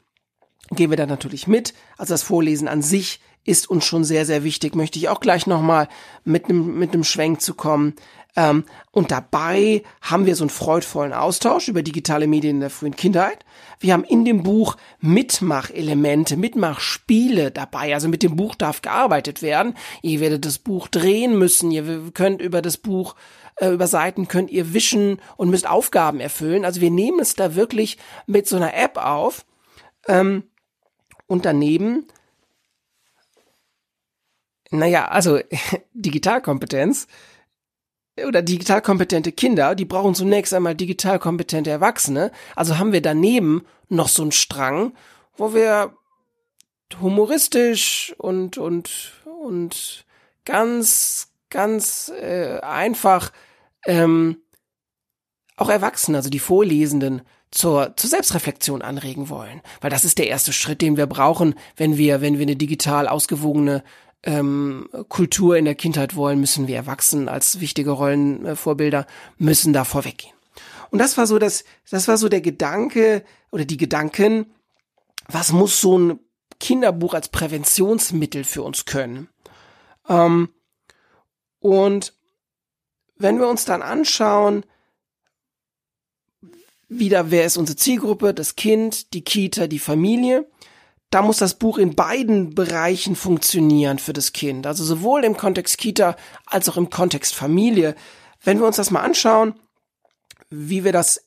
gehen 0.70 0.90
wir 0.90 0.96
da 0.96 1.06
natürlich 1.06 1.46
mit. 1.46 1.74
Also 1.96 2.14
das 2.14 2.22
Vorlesen 2.22 2.68
an 2.68 2.82
sich 2.82 3.20
ist 3.44 3.70
uns 3.70 3.84
schon 3.84 4.04
sehr, 4.04 4.26
sehr 4.26 4.42
wichtig, 4.42 4.74
möchte 4.74 4.98
ich 4.98 5.08
auch 5.08 5.20
gleich 5.20 5.46
nochmal 5.46 5.88
mit 6.24 6.46
einem 6.46 6.78
mit 6.78 6.92
einem 6.92 7.04
Schwenk 7.04 7.40
zu 7.40 7.54
kommen. 7.54 7.94
Ähm, 8.36 8.64
und 8.92 9.10
dabei 9.10 9.82
haben 10.02 10.26
wir 10.26 10.36
so 10.36 10.44
einen 10.44 10.50
freudvollen 10.50 11.12
Austausch 11.12 11.68
über 11.68 11.82
digitale 11.82 12.26
Medien 12.26 12.56
in 12.56 12.60
der 12.60 12.70
frühen 12.70 12.94
Kindheit. 12.94 13.44
Wir 13.80 13.94
haben 13.94 14.04
in 14.04 14.24
dem 14.24 14.42
Buch 14.42 14.76
Mitmachelemente, 15.00 16.36
Mitmachspiele 16.36 17.50
dabei. 17.50 17.94
Also 17.94 18.08
mit 18.08 18.22
dem 18.22 18.36
Buch 18.36 18.54
darf 18.54 18.82
gearbeitet 18.82 19.42
werden. 19.42 19.74
Ihr 20.02 20.20
werdet 20.20 20.44
das 20.44 20.58
Buch 20.58 20.88
drehen 20.88 21.38
müssen. 21.38 21.70
Ihr 21.70 22.10
könnt 22.12 22.42
über 22.42 22.62
das 22.62 22.76
Buch 22.76 23.16
äh, 23.56 23.70
über 23.70 23.86
Seiten 23.86 24.28
könnt 24.28 24.50
ihr 24.50 24.74
wischen 24.74 25.20
und 25.36 25.48
müsst 25.48 25.68
Aufgaben 25.68 26.20
erfüllen. 26.20 26.64
Also 26.66 26.80
wir 26.82 26.90
nehmen 26.90 27.20
es 27.20 27.34
da 27.34 27.54
wirklich 27.54 27.96
mit 28.26 28.46
so 28.46 28.56
einer 28.56 28.74
App 28.74 28.98
auf. 28.98 29.46
Ähm, 30.06 30.44
und 31.26 31.44
daneben 31.44 32.06
naja, 34.70 35.08
also 35.08 35.38
Digitalkompetenz 35.94 37.06
oder 38.24 38.42
digital 38.42 38.80
kompetente 38.80 39.32
Kinder, 39.32 39.74
die 39.74 39.84
brauchen 39.84 40.14
zunächst 40.14 40.54
einmal 40.54 40.74
digital 40.74 41.18
kompetente 41.18 41.70
Erwachsene. 41.70 42.32
Also 42.54 42.78
haben 42.78 42.92
wir 42.92 43.02
daneben 43.02 43.66
noch 43.88 44.08
so 44.08 44.22
einen 44.22 44.32
Strang, 44.32 44.92
wo 45.36 45.54
wir 45.54 45.92
humoristisch 47.00 48.14
und 48.18 48.58
und 48.58 49.12
und 49.24 50.04
ganz 50.44 51.28
ganz 51.50 52.12
äh, 52.20 52.58
einfach 52.60 53.32
ähm, 53.86 54.38
auch 55.56 55.68
Erwachsene, 55.68 56.18
also 56.18 56.30
die 56.30 56.38
Vorlesenden 56.38 57.22
zur, 57.50 57.96
zur 57.96 58.10
Selbstreflexion 58.10 58.82
anregen 58.82 59.28
wollen, 59.28 59.62
weil 59.80 59.90
das 59.90 60.04
ist 60.04 60.18
der 60.18 60.28
erste 60.28 60.52
Schritt, 60.52 60.82
den 60.82 60.96
wir 60.96 61.06
brauchen, 61.06 61.54
wenn 61.76 61.96
wir 61.96 62.20
wenn 62.20 62.38
wir 62.38 62.42
eine 62.42 62.56
digital 62.56 63.08
ausgewogene 63.08 63.82
ähm, 64.26 64.88
Kultur 65.08 65.56
in 65.56 65.64
der 65.64 65.76
Kindheit 65.76 66.16
wollen, 66.16 66.40
müssen 66.40 66.66
wir 66.66 66.76
Erwachsenen 66.76 67.28
als 67.28 67.60
wichtige 67.60 67.90
Rollenvorbilder 67.90 69.06
müssen 69.38 69.72
da 69.72 69.84
vorweggehen. 69.84 70.34
Und 70.90 70.98
das 70.98 71.16
war 71.16 71.26
so 71.26 71.38
das, 71.38 71.64
das 71.90 72.08
war 72.08 72.16
so 72.16 72.28
der 72.28 72.40
Gedanke 72.40 73.24
oder 73.50 73.64
die 73.64 73.76
Gedanken, 73.76 74.46
was 75.28 75.52
muss 75.52 75.80
so 75.80 75.98
ein 75.98 76.18
Kinderbuch 76.58 77.14
als 77.14 77.28
Präventionsmittel 77.28 78.44
für 78.44 78.62
uns 78.62 78.84
können? 78.84 79.28
Ähm, 80.08 80.48
und 81.60 82.12
wenn 83.16 83.38
wir 83.38 83.48
uns 83.48 83.64
dann 83.64 83.82
anschauen, 83.82 84.64
wieder, 86.88 87.30
wer 87.30 87.46
ist 87.46 87.56
unsere 87.56 87.76
Zielgruppe? 87.76 88.34
Das 88.34 88.54
Kind, 88.54 89.12
die 89.12 89.22
Kita, 89.22 89.66
die 89.66 89.80
Familie 89.80 90.46
da 91.10 91.22
muss 91.22 91.38
das 91.38 91.54
Buch 91.54 91.78
in 91.78 91.94
beiden 91.94 92.54
Bereichen 92.54 93.16
funktionieren 93.16 93.98
für 93.98 94.12
das 94.12 94.32
Kind. 94.32 94.66
Also 94.66 94.84
sowohl 94.84 95.24
im 95.24 95.36
Kontext 95.36 95.78
Kita 95.78 96.16
als 96.46 96.68
auch 96.68 96.76
im 96.76 96.90
Kontext 96.90 97.34
Familie. 97.34 97.94
Wenn 98.42 98.58
wir 98.58 98.66
uns 98.66 98.76
das 98.76 98.90
mal 98.90 99.02
anschauen, 99.02 99.54
wie 100.50 100.84
wir 100.84 100.92
das 100.92 101.22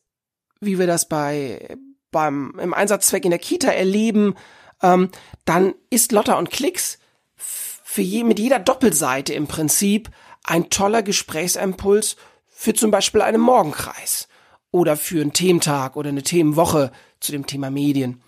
wie 0.61 0.77
wir 0.77 0.87
das 0.87 1.07
bei 1.07 1.77
beim 2.11 2.57
im 2.61 2.73
Einsatzzweck 2.73 3.23
in 3.23 3.31
der 3.31 3.39
Kita 3.39 3.71
erleben, 3.71 4.35
ähm, 4.81 5.09
dann 5.45 5.73
ist 5.89 6.11
Lotta 6.11 6.37
und 6.37 6.51
Klicks 6.51 6.99
für 7.35 8.01
je, 8.01 8.23
mit 8.23 8.39
jeder 8.39 8.59
Doppelseite 8.59 9.33
im 9.33 9.47
Prinzip 9.47 10.09
ein 10.43 10.69
toller 10.69 11.03
Gesprächsimpuls 11.03 12.17
für 12.47 12.73
zum 12.73 12.91
Beispiel 12.91 13.21
einen 13.21 13.41
Morgenkreis 13.41 14.27
oder 14.71 14.97
für 14.97 15.21
einen 15.21 15.33
Thementag 15.33 15.95
oder 15.95 16.09
eine 16.09 16.23
Themenwoche 16.23 16.91
zu 17.19 17.31
dem 17.31 17.45
Thema 17.45 17.69
Medien. 17.69 18.21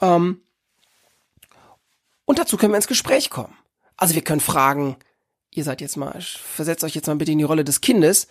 Ähm, 0.00 0.40
und 2.26 2.38
dazu 2.38 2.58
können 2.58 2.72
wir 2.72 2.76
ins 2.76 2.86
Gespräch 2.86 3.30
kommen. 3.30 3.56
Also 3.96 4.14
wir 4.14 4.22
können 4.22 4.40
fragen, 4.40 4.96
ihr 5.50 5.64
seid 5.64 5.80
jetzt 5.80 5.96
mal, 5.96 6.20
versetzt 6.20 6.84
euch 6.84 6.94
jetzt 6.94 7.06
mal 7.06 7.16
bitte 7.16 7.32
in 7.32 7.38
die 7.38 7.44
Rolle 7.44 7.64
des 7.64 7.80
Kindes. 7.80 8.28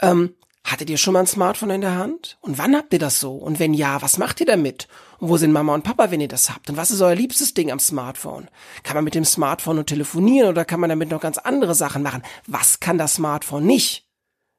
Ähm, 0.00 0.34
hattet 0.64 0.90
ihr 0.90 0.98
schon 0.98 1.14
mal 1.14 1.20
ein 1.20 1.26
Smartphone 1.26 1.70
in 1.70 1.80
der 1.80 1.96
Hand? 1.96 2.38
Und 2.40 2.58
wann 2.58 2.76
habt 2.76 2.92
ihr 2.92 2.98
das 2.98 3.20
so? 3.20 3.34
Und 3.34 3.58
wenn 3.58 3.74
ja, 3.74 4.00
was 4.02 4.18
macht 4.18 4.40
ihr 4.40 4.46
damit? 4.46 4.86
Und 5.18 5.28
wo 5.28 5.36
sind 5.36 5.52
Mama 5.52 5.74
und 5.74 5.82
Papa, 5.82 6.10
wenn 6.10 6.20
ihr 6.20 6.28
das 6.28 6.50
habt? 6.50 6.70
Und 6.70 6.76
was 6.76 6.90
ist 6.90 7.00
euer 7.00 7.14
liebstes 7.14 7.54
Ding 7.54 7.72
am 7.72 7.80
Smartphone? 7.80 8.48
Kann 8.82 8.94
man 8.94 9.04
mit 9.04 9.14
dem 9.14 9.24
Smartphone 9.24 9.76
nur 9.76 9.86
telefonieren 9.86 10.50
oder 10.50 10.64
kann 10.64 10.80
man 10.80 10.90
damit 10.90 11.10
noch 11.10 11.20
ganz 11.20 11.38
andere 11.38 11.74
Sachen 11.74 12.02
machen? 12.02 12.22
Was 12.46 12.80
kann 12.80 12.98
das 12.98 13.14
Smartphone 13.14 13.66
nicht? 13.66 14.06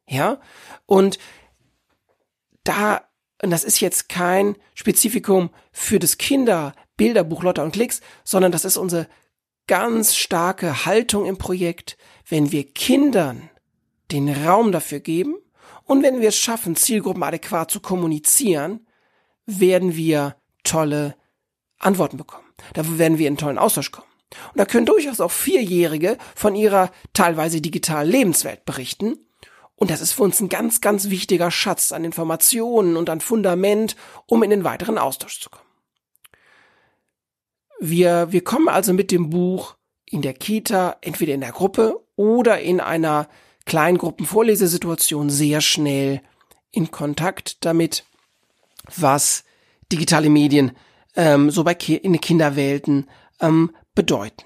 Ja? 0.08 0.40
Und 0.86 1.20
da, 2.64 3.02
und 3.42 3.52
das 3.52 3.64
ist 3.64 3.80
jetzt 3.80 4.10
kein 4.10 4.56
Spezifikum 4.74 5.52
für 5.72 6.00
das 6.00 6.18
Kinderbilderbuch 7.00 7.44
Lotta 7.44 7.64
und 7.64 7.72
Klicks, 7.72 8.02
sondern 8.24 8.52
das 8.52 8.66
ist 8.66 8.78
unsere 8.78 9.08
ganz 9.68 10.16
starke 10.16 10.86
Haltung 10.86 11.26
im 11.26 11.38
Projekt, 11.38 11.98
wenn 12.28 12.52
wir 12.52 12.66
Kindern 12.66 13.50
den 14.12 14.30
Raum 14.30 14.72
dafür 14.72 15.00
geben 15.00 15.36
und 15.86 16.04
wenn 16.04 16.20
wir 16.20 16.30
es 16.30 16.38
schaffen, 16.38 16.76
Zielgruppen 16.76 17.24
adäquat 17.24 17.72
zu 17.72 17.80
kommunizieren, 17.80 18.86
werden 19.46 19.96
wir 19.96 20.36
tolle 20.64 21.16
Antworten 21.78 22.18
bekommen. 22.18 22.46
Dafür 22.74 23.00
werden 23.00 23.18
wir 23.18 23.28
in 23.28 23.32
einen 23.32 23.38
tollen 23.38 23.58
Austausch 23.58 23.92
kommen. 23.92 24.08
Und 24.52 24.60
da 24.60 24.66
können 24.66 24.86
durchaus 24.86 25.22
auch 25.22 25.32
Vierjährige 25.32 26.18
von 26.36 26.56
ihrer 26.56 26.92
teilweise 27.14 27.62
digitalen 27.62 28.10
Lebenswelt 28.10 28.66
berichten. 28.66 29.18
Und 29.76 29.90
das 29.90 30.02
ist 30.02 30.12
für 30.12 30.24
uns 30.24 30.40
ein 30.42 30.50
ganz, 30.50 30.82
ganz 30.82 31.10
wichtiger 31.10 31.50
Schatz 31.50 31.92
an 31.92 32.04
Informationen 32.04 32.98
und 32.98 33.10
an 33.10 33.22
Fundament, 33.22 33.96
um 34.26 34.44
in 34.44 34.50
den 34.50 34.64
weiteren 34.64 34.98
Austausch 34.98 35.40
zu 35.40 35.50
kommen. 35.50 35.69
Wir, 37.80 38.32
wir 38.32 38.44
kommen 38.44 38.68
also 38.68 38.94
mit 38.94 39.12
dem 39.12 39.30
Buch 39.30 39.76
in 40.06 40.22
der 40.22 40.34
Kita, 40.34 40.98
entweder 41.02 41.34
in 41.34 41.42
der 41.42 41.52
Gruppe 41.52 42.00
oder 42.16 42.60
in 42.60 42.80
einer 42.82 43.28
Kleingruppenvorlesesituation 43.66 45.30
sehr 45.30 45.62
schnell 45.62 46.22
in 46.72 46.92
Kontakt 46.92 47.64
damit, 47.64 48.04
was 48.98 49.44
digitale 49.92 50.30
Medien 50.30 50.72
ähm, 51.16 51.52
so 51.52 51.64
bei 51.64 51.74
Ki 51.74 51.96
in 51.96 52.20
Kinderwelten 52.20 53.08
ähm, 53.40 53.72
bedeuten. 53.96 54.44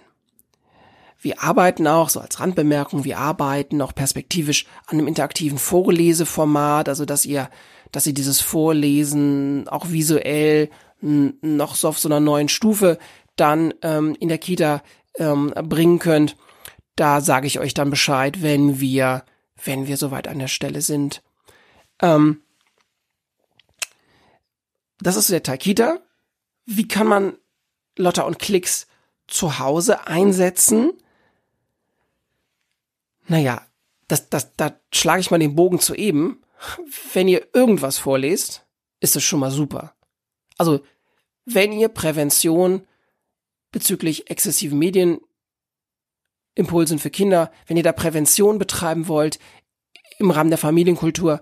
Wir 1.20 1.42
arbeiten 1.42 1.88
auch, 1.88 2.10
so 2.10 2.20
als 2.20 2.40
Randbemerkung, 2.40 3.06
wir 3.06 3.18
arbeiten 3.18 3.82
auch 3.82 3.96
perspektivisch 3.96 4.66
an 4.88 4.98
einem 4.98 5.08
interaktiven 5.08 5.58
Vorleseformat, 5.58 6.90
also 6.90 7.06
dass 7.06 7.26
ihr, 7.26 7.50
dass 7.94 8.06
ihr 8.06 8.14
dieses 8.14 8.42
Vorlesen 8.42 9.68
auch 9.70 9.90
visuell 9.90 10.70
noch 11.02 11.76
so 11.76 11.90
auf 11.90 12.00
so 12.00 12.08
einer 12.08 12.20
neuen 12.20 12.50
Stufe 12.50 12.98
dann 13.36 13.74
ähm, 13.82 14.16
in 14.20 14.30
der 14.30 14.38
Kita 14.38 14.84
ähm, 15.18 15.54
bringen 15.56 16.00
könnt. 16.00 16.36
Da 16.96 17.22
sage 17.22 17.48
ich 17.48 17.60
euch 17.60 17.74
dann 17.74 17.90
Bescheid, 17.90 18.42
wenn 18.42 18.80
wir, 18.80 19.26
wenn 19.64 19.88
wir 19.88 19.98
soweit 19.98 20.28
an 20.28 20.40
der 20.40 20.48
Stelle 20.48 20.82
sind. 20.82 21.24
Ähm, 22.02 22.42
das 25.00 25.16
ist 25.16 25.30
der 25.30 25.44
Teil 25.44 25.58
Kita. 25.58 26.00
Wie 26.66 26.88
kann 26.88 27.08
man 27.08 27.38
Lotta 27.98 28.24
und 28.24 28.40
Klicks 28.40 28.88
zu 29.28 29.60
Hause 29.60 30.08
einsetzen? 30.08 30.94
Naja, 33.28 33.66
das, 34.08 34.30
das, 34.30 34.56
da 34.56 34.80
schlage 34.94 35.22
ich 35.22 35.32
mal 35.32 35.40
den 35.40 35.56
Bogen 35.56 35.80
zu 35.80 35.96
eben. 35.96 36.42
Wenn 37.14 37.28
ihr 37.28 37.48
irgendwas 37.54 37.98
vorlest, 37.98 38.66
ist 39.00 39.16
es 39.16 39.24
schon 39.24 39.40
mal 39.40 39.52
super. 39.52 39.96
Also, 40.58 40.82
wenn 41.46 41.74
ihr 41.74 41.90
Prävention 41.90 42.88
bezüglich 43.74 44.30
exzessiven 44.30 44.80
Medienimpulsen 44.80 47.00
für 47.00 47.10
Kinder, 47.10 47.52
wenn 47.68 47.76
ihr 47.76 47.84
da 47.84 47.92
Prävention 47.92 48.58
betreiben 48.58 49.10
wollt 49.10 49.40
im 50.20 50.32
Rahmen 50.32 50.50
der 50.50 50.58
Familienkultur, 50.58 51.42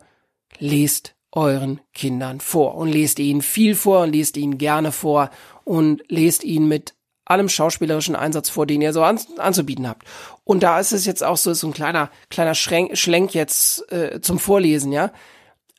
lest 0.58 1.14
euren 1.32 1.80
Kindern 1.94 2.40
vor 2.40 2.76
und 2.76 2.90
lest 2.90 3.20
ihnen 3.20 3.44
viel 3.44 3.76
vor 3.76 4.02
und 4.02 4.14
lest 4.14 4.38
ihnen 4.38 4.58
gerne 4.58 4.92
vor 4.92 5.30
und 5.64 6.02
lest 6.10 6.44
ihnen 6.44 6.68
mit 6.68 6.96
allem 7.26 7.48
schauspielerischen 7.48 8.16
Einsatz 8.16 8.50
vor, 8.50 8.66
den 8.66 8.82
ihr 8.82 8.92
so 8.92 9.04
an, 9.04 9.20
anzubieten 9.38 9.88
habt. 9.88 10.06
Und 10.44 10.64
da 10.64 10.80
ist 10.80 10.92
es 10.92 11.06
jetzt 11.06 11.24
auch 11.24 11.38
so, 11.38 11.54
so 11.54 11.68
ein 11.68 11.74
kleiner, 11.74 12.10
kleiner 12.30 12.56
Schrenk, 12.56 12.98
Schlenk 12.98 13.34
jetzt 13.34 13.90
äh, 13.92 14.20
zum 14.22 14.40
Vorlesen, 14.40 14.92
ja. 14.92 15.14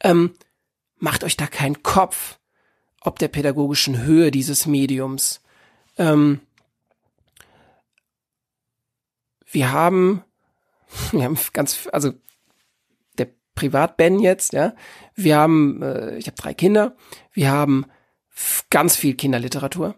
Ähm, 0.03 0.33
macht 0.97 1.25
euch 1.25 1.37
da 1.37 1.47
keinen 1.47 1.83
Kopf, 1.83 2.39
ob 3.01 3.19
der 3.19 3.29
pädagogischen 3.29 4.03
Höhe 4.03 4.31
dieses 4.31 4.67
Mediums 4.67 5.42
ähm, 6.03 6.41
wir 9.51 9.73
haben, 9.73 10.25
wir 11.13 11.25
haben 11.25 11.39
ganz, 11.53 11.89
also 11.93 12.13
der 13.19 13.29
Privat-Ben 13.55 14.19
jetzt, 14.19 14.53
ja, 14.53 14.75
wir 15.15 15.37
haben, 15.37 15.83
äh, 15.83 16.17
ich 16.17 16.27
habe 16.27 16.37
drei 16.37 16.55
Kinder, 16.55 16.97
wir 17.33 17.51
haben 17.51 17.87
ganz 18.71 18.97
viel 18.97 19.15
Kinderliteratur, 19.15 19.95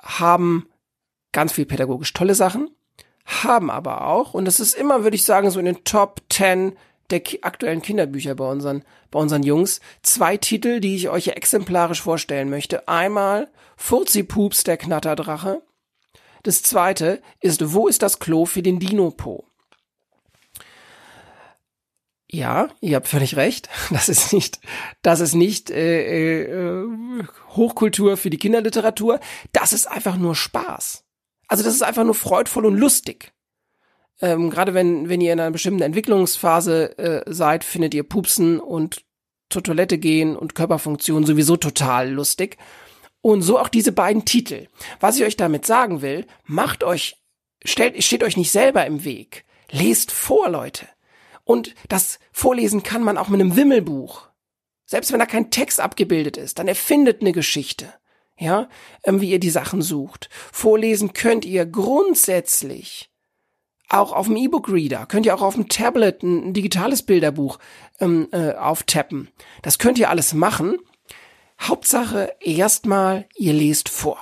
haben 0.00 0.68
ganz 1.32 1.52
viel 1.52 1.66
pädagogisch 1.66 2.12
tolle 2.12 2.34
Sachen, 2.34 2.70
haben 3.24 3.70
aber 3.70 4.06
auch, 4.06 4.34
und 4.34 4.44
das 4.44 4.60
ist 4.60 4.74
immer, 4.74 5.02
würde 5.02 5.16
ich 5.16 5.24
sagen, 5.24 5.50
so 5.50 5.58
in 5.58 5.64
den 5.64 5.84
Top 5.84 6.22
10 6.30 6.76
der 7.10 7.20
ki 7.20 7.40
aktuellen 7.42 7.82
Kinderbücher 7.82 8.34
bei 8.34 8.48
unseren, 8.48 8.84
bei 9.10 9.18
unseren 9.18 9.42
Jungs. 9.42 9.80
Zwei 10.02 10.36
Titel, 10.36 10.80
die 10.80 10.96
ich 10.96 11.08
euch 11.08 11.28
exemplarisch 11.28 12.02
vorstellen 12.02 12.50
möchte. 12.50 12.88
Einmal 12.88 13.48
Furzi-Pups, 13.76 14.64
der 14.64 14.76
Knatterdrache. 14.76 15.62
Das 16.42 16.62
zweite 16.62 17.22
ist 17.40 17.72
Wo 17.72 17.88
ist 17.88 18.02
das 18.02 18.18
Klo 18.18 18.44
für 18.44 18.62
den 18.62 18.78
Dino-Po? 18.78 19.44
Ja, 22.28 22.68
ihr 22.80 22.96
habt 22.96 23.08
völlig 23.08 23.36
recht. 23.36 23.68
Das 23.90 24.08
ist 24.08 24.32
nicht, 24.32 24.60
das 25.02 25.20
ist 25.20 25.34
nicht 25.34 25.70
äh, 25.70 26.42
äh, 26.42 27.24
Hochkultur 27.50 28.16
für 28.16 28.30
die 28.30 28.38
Kinderliteratur. 28.38 29.20
Das 29.52 29.72
ist 29.72 29.86
einfach 29.86 30.16
nur 30.16 30.34
Spaß. 30.34 31.04
Also 31.48 31.62
das 31.62 31.74
ist 31.74 31.82
einfach 31.82 32.04
nur 32.04 32.14
freudvoll 32.14 32.66
und 32.66 32.76
lustig. 32.76 33.32
Ähm, 34.20 34.50
Gerade 34.50 34.74
wenn, 34.74 35.08
wenn 35.08 35.20
ihr 35.20 35.32
in 35.32 35.40
einer 35.40 35.50
bestimmten 35.50 35.82
Entwicklungsphase 35.82 36.98
äh, 36.98 37.32
seid, 37.32 37.64
findet 37.64 37.94
ihr 37.94 38.02
Pupsen 38.02 38.60
und 38.60 39.04
zur 39.50 39.62
Toilette 39.62 39.98
gehen 39.98 40.36
und 40.36 40.54
Körperfunktion 40.54 41.24
sowieso 41.24 41.56
total 41.56 42.10
lustig. 42.10 42.56
Und 43.20 43.42
so 43.42 43.58
auch 43.58 43.68
diese 43.68 43.92
beiden 43.92 44.24
Titel. 44.24 44.68
Was 45.00 45.16
ich 45.16 45.24
euch 45.24 45.36
damit 45.36 45.66
sagen 45.66 46.02
will, 46.02 46.26
macht 46.44 46.84
euch, 46.84 47.16
stellt, 47.64 48.02
steht 48.02 48.22
euch 48.22 48.36
nicht 48.36 48.50
selber 48.50 48.86
im 48.86 49.04
Weg. 49.04 49.44
Lest 49.70 50.12
vor, 50.12 50.48
Leute. 50.48 50.86
Und 51.44 51.74
das 51.88 52.18
Vorlesen 52.32 52.82
kann 52.82 53.02
man 53.02 53.18
auch 53.18 53.28
mit 53.28 53.40
einem 53.40 53.56
Wimmelbuch. 53.56 54.28
Selbst 54.84 55.12
wenn 55.12 55.18
da 55.18 55.26
kein 55.26 55.50
Text 55.50 55.80
abgebildet 55.80 56.36
ist, 56.36 56.58
dann 56.58 56.68
erfindet 56.68 57.20
eine 57.20 57.32
Geschichte. 57.32 57.92
Ja, 58.38 58.68
ähm, 59.04 59.20
wie 59.20 59.30
ihr 59.30 59.40
die 59.40 59.50
Sachen 59.50 59.80
sucht. 59.80 60.28
Vorlesen 60.52 61.12
könnt 61.14 61.44
ihr 61.44 61.64
grundsätzlich 61.64 63.10
auch 63.88 64.12
auf 64.12 64.26
dem 64.26 64.36
E-Book-Reader, 64.36 65.06
könnt 65.06 65.26
ihr 65.26 65.34
auch 65.34 65.42
auf 65.42 65.54
dem 65.54 65.68
Tablet 65.68 66.22
ein, 66.22 66.48
ein 66.48 66.54
digitales 66.54 67.02
Bilderbuch 67.02 67.58
ähm, 68.00 68.28
äh, 68.32 68.52
auftappen. 68.54 69.28
Das 69.62 69.78
könnt 69.78 69.98
ihr 69.98 70.10
alles 70.10 70.34
machen. 70.34 70.78
Hauptsache 71.60 72.34
erstmal, 72.40 73.26
ihr 73.36 73.52
lest 73.52 73.88
vor. 73.88 74.18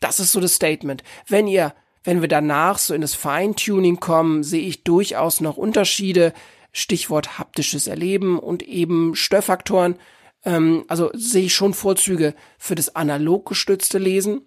Das 0.00 0.20
ist 0.20 0.32
so 0.32 0.40
das 0.40 0.54
Statement. 0.54 1.02
Wenn 1.26 1.46
ihr, 1.46 1.74
wenn 2.04 2.20
wir 2.20 2.28
danach 2.28 2.78
so 2.78 2.94
in 2.94 3.02
das 3.02 3.14
Feintuning 3.14 4.00
kommen, 4.00 4.42
sehe 4.42 4.66
ich 4.66 4.84
durchaus 4.84 5.40
noch 5.40 5.56
Unterschiede. 5.56 6.32
Stichwort 6.72 7.38
haptisches 7.38 7.86
Erleben 7.86 8.38
und 8.38 8.62
eben 8.62 9.14
Störfaktoren. 9.14 9.96
Ähm, 10.44 10.84
also 10.88 11.10
sehe 11.14 11.46
ich 11.46 11.54
schon 11.54 11.74
Vorzüge 11.74 12.34
für 12.58 12.76
das 12.76 12.94
analog 12.94 13.48
gestützte 13.48 13.98
Lesen. 13.98 14.46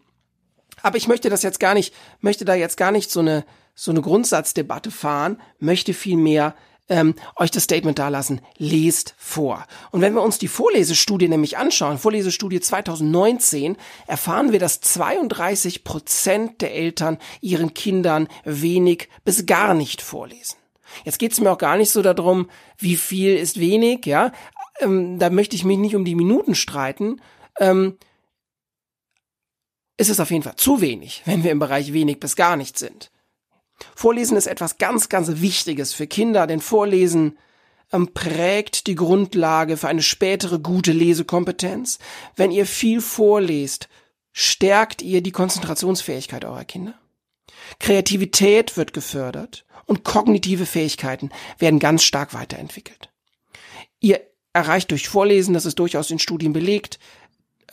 Aber 0.81 0.97
ich 0.97 1.07
möchte 1.07 1.29
das 1.29 1.43
jetzt 1.43 1.59
gar 1.59 1.73
nicht, 1.73 1.93
möchte 2.19 2.45
da 2.45 2.55
jetzt 2.55 2.77
gar 2.77 2.91
nicht 2.91 3.11
so 3.11 3.19
eine 3.19 3.45
so 3.75 3.91
eine 3.91 4.01
Grundsatzdebatte 4.01 4.91
fahren, 4.91 5.41
möchte 5.59 5.93
vielmehr 5.93 6.55
ähm, 6.89 7.15
euch 7.37 7.51
das 7.51 7.63
Statement 7.63 7.97
dalassen, 7.97 8.41
lest 8.57 9.15
vor. 9.17 9.65
Und 9.91 10.01
wenn 10.01 10.13
wir 10.13 10.21
uns 10.21 10.37
die 10.37 10.47
Vorlesestudie 10.47 11.29
nämlich 11.29 11.57
anschauen, 11.57 11.97
Vorlesestudie 11.97 12.59
2019, 12.59 13.77
erfahren 14.05 14.51
wir, 14.51 14.59
dass 14.59 14.81
32 14.81 15.83
Prozent 15.83 16.61
der 16.61 16.73
Eltern 16.73 17.17
ihren 17.41 17.73
Kindern 17.73 18.27
wenig 18.43 19.09
bis 19.23 19.45
gar 19.45 19.73
nicht 19.73 20.01
vorlesen. 20.01 20.57
Jetzt 21.05 21.19
geht 21.19 21.31
es 21.31 21.39
mir 21.39 21.51
auch 21.51 21.57
gar 21.57 21.77
nicht 21.77 21.89
so 21.89 22.01
darum, 22.01 22.49
wie 22.77 22.97
viel 22.97 23.35
ist 23.35 23.59
wenig, 23.59 24.05
ja. 24.05 24.31
ähm, 24.79 25.17
da 25.17 25.29
möchte 25.29 25.55
ich 25.55 25.63
mich 25.63 25.77
nicht 25.77 25.95
um 25.95 26.05
die 26.05 26.15
Minuten 26.15 26.53
streiten, 26.53 27.21
ähm, 27.59 27.97
ist 29.97 30.09
es 30.09 30.19
auf 30.19 30.31
jeden 30.31 30.43
Fall 30.43 30.55
zu 30.57 30.81
wenig, 30.81 31.21
wenn 31.25 31.43
wir 31.43 31.51
im 31.51 31.59
Bereich 31.59 31.93
wenig 31.93 32.19
bis 32.19 32.35
gar 32.35 32.57
nicht 32.57 32.77
sind. 32.77 33.11
Vorlesen 33.95 34.37
ist 34.37 34.47
etwas 34.47 34.77
ganz, 34.77 35.09
ganz 35.09 35.29
Wichtiges 35.41 35.93
für 35.93 36.07
Kinder, 36.07 36.47
denn 36.47 36.61
Vorlesen 36.61 37.37
ähm, 37.91 38.13
prägt 38.13 38.87
die 38.87 38.95
Grundlage 38.95 39.77
für 39.77 39.87
eine 39.87 40.01
spätere 40.01 40.59
gute 40.59 40.91
Lesekompetenz. 40.91 41.99
Wenn 42.35 42.51
ihr 42.51 42.65
viel 42.65 43.01
vorlest, 43.01 43.87
stärkt 44.31 45.01
ihr 45.01 45.21
die 45.21 45.31
Konzentrationsfähigkeit 45.31 46.43
eurer 46.43 46.65
Kinder. 46.65 46.95
Kreativität 47.79 48.77
wird 48.77 48.93
gefördert 48.93 49.65
und 49.85 50.03
kognitive 50.03 50.65
Fähigkeiten 50.65 51.29
werden 51.59 51.79
ganz 51.79 52.03
stark 52.03 52.33
weiterentwickelt. 52.33 53.09
Ihr 53.99 54.21
erreicht 54.53 54.91
durch 54.91 55.07
Vorlesen, 55.07 55.53
das 55.53 55.65
ist 55.65 55.79
durchaus 55.79 56.11
in 56.11 56.19
Studien 56.19 56.53
belegt, 56.53 56.99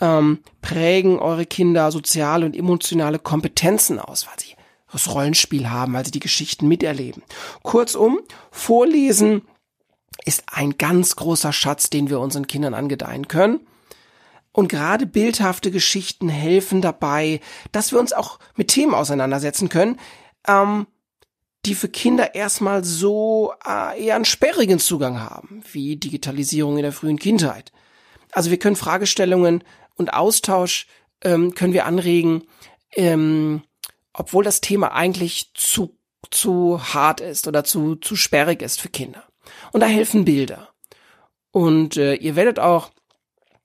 ähm, 0.01 0.41
prägen 0.63 1.19
eure 1.19 1.47
Kinder 1.47 1.91
soziale 1.93 2.47
und 2.47 2.57
emotionale 2.57 3.19
Kompetenzen 3.19 3.99
aus, 3.99 4.27
weil 4.27 4.39
sie 4.39 4.55
das 4.93 5.15
Rollenspiel 5.15 5.71
haben, 5.71 5.93
weil 5.93 6.05
sie 6.05 6.11
die 6.11 6.21
Geschichten 6.21 6.69
miterleben. 6.69 7.23
Kurzum, 7.63 8.21
Vorlesen 8.51 9.43
ist 10.25 10.45
ein 10.47 10.77
ganz 10.77 11.17
großer 11.17 11.53
Schatz, 11.53 11.91
den 11.91 12.11
wir 12.11 12.21
unseren 12.21 12.47
Kindern 12.47 12.75
angedeihen 12.75 13.29
können. 13.29 13.61
Und 14.53 14.69
gerade 14.69 15.07
bildhafte 15.07 15.71
Geschichten 15.71 16.29
helfen 16.29 16.83
dabei, 16.83 17.41
dass 17.73 17.93
wir 17.93 18.01
uns 18.01 18.13
auch 18.13 18.39
mit 18.57 18.69
Themen 18.69 18.95
auseinandersetzen 18.95 19.69
können, 19.69 19.99
ähm, 20.47 20.87
die 21.67 21.75
für 21.75 21.89
Kinder 21.89 22.35
erstmal 22.35 22.85
so 22.85 23.53
äh, 23.67 24.03
eher 24.03 24.17
einen 24.17 24.25
sperrigen 24.25 24.79
Zugang 24.79 25.21
haben, 25.21 25.63
wie 25.73 25.97
Digitalisierung 25.97 26.77
in 26.79 26.83
der 26.83 26.93
frühen 26.93 27.19
Kindheit. 27.19 27.71
Also 28.33 28.51
wir 28.51 28.59
können 28.59 28.77
Fragestellungen 28.77 29.63
und 29.95 30.15
Austausch 30.15 30.87
ähm, 31.23 31.55
können 31.55 31.75
wir 31.75 31.87
anregen, 31.87 32.45
ähm, 32.97 33.63
obwohl 34.21 34.45
das 34.45 34.61
Thema 34.61 34.93
eigentlich 34.93 35.51
zu, 35.55 35.97
zu 36.31 36.79
hart 36.93 37.23
ist 37.23 37.49
oder 37.49 37.65
zu, 37.65 37.97
zu 37.97 38.17
sperrig 38.17 38.61
ist 38.61 38.79
für 38.79 38.91
Kinder. 38.91 39.25
Und 39.73 39.81
da 39.81 39.87
helfen 39.87 40.27
Bilder. 40.27 40.69
Und 41.53 41.97
äh, 41.97 42.17
ihr 42.17 42.37
werdet 42.37 42.59
auch, 42.59 42.91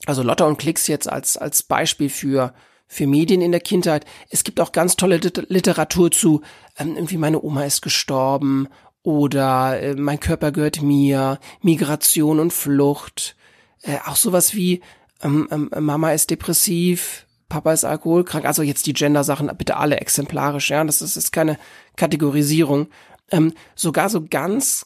also 0.06 0.24
Lotta 0.24 0.46
und 0.46 0.58
Klicks 0.58 0.88
jetzt 0.88 1.10
als, 1.12 1.36
als 1.36 1.62
Beispiel 1.62 2.10
für, 2.10 2.54
für 2.88 3.06
Medien 3.06 3.42
in 3.42 3.52
der 3.52 3.60
Kindheit. 3.60 4.06
Es 4.30 4.46
gibt 4.46 4.62
auch 4.62 4.72
ganz 4.72 4.96
tolle 4.96 5.18
Literatur 5.18 6.10
zu, 6.10 6.42
ähm, 6.78 6.96
irgendwie 6.96 7.18
meine 7.18 7.42
Oma 7.42 7.66
ist 7.66 7.82
gestorben 7.82 8.70
oder 9.04 9.82
äh, 9.82 9.94
mein 9.96 10.22
Körper 10.22 10.54
gehört 10.54 10.82
mir, 10.82 11.38
Migration 11.62 12.40
und 12.40 12.54
Flucht. 12.54 13.36
Äh, 13.82 13.98
auch 14.06 14.16
sowas 14.16 14.56
wie 14.56 14.82
ähm, 15.22 15.50
ähm, 15.52 15.70
Mama 15.82 16.14
ist 16.14 16.30
depressiv, 16.30 17.25
Papa 17.50 17.74
ist 17.74 17.86
alkoholkrank. 17.86 18.46
Also 18.46 18.62
jetzt 18.62 18.88
die 18.88 18.94
Gender-Sachen 18.94 19.52
bitte 19.58 19.78
alle 19.78 20.00
exemplarisch, 20.00 20.70
ja. 20.70 20.84
Das 20.84 21.02
ist, 21.02 21.16
ist 21.16 21.32
keine 21.32 21.58
Kategorisierung. 21.96 22.88
Ähm, 23.32 23.54
sogar 23.76 24.10
so 24.10 24.26
ganz 24.26 24.86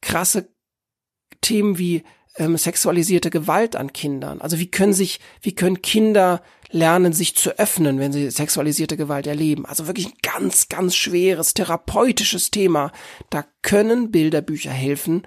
krasse 0.00 0.48
Themen 1.40 1.78
wie 1.78 2.04
ähm, 2.36 2.56
sexualisierte 2.56 3.30
Gewalt 3.30 3.76
an 3.76 3.92
Kindern. 3.92 4.40
Also 4.40 4.58
wie 4.58 4.70
können 4.70 4.92
sich, 4.92 5.20
wie 5.40 5.54
können 5.54 5.82
Kinder 5.82 6.42
lernen, 6.70 7.12
sich 7.12 7.36
zu 7.36 7.58
öffnen, 7.58 7.98
wenn 7.98 8.12
sie 8.12 8.30
sexualisierte 8.30 8.96
Gewalt 8.96 9.26
erleben? 9.26 9.66
Also 9.66 9.86
wirklich 9.86 10.06
ein 10.06 10.18
ganz, 10.22 10.68
ganz 10.68 10.94
schweres 10.94 11.54
therapeutisches 11.54 12.50
Thema. 12.50 12.92
Da 13.30 13.44
können 13.62 14.10
Bilderbücher 14.10 14.70
helfen, 14.70 15.26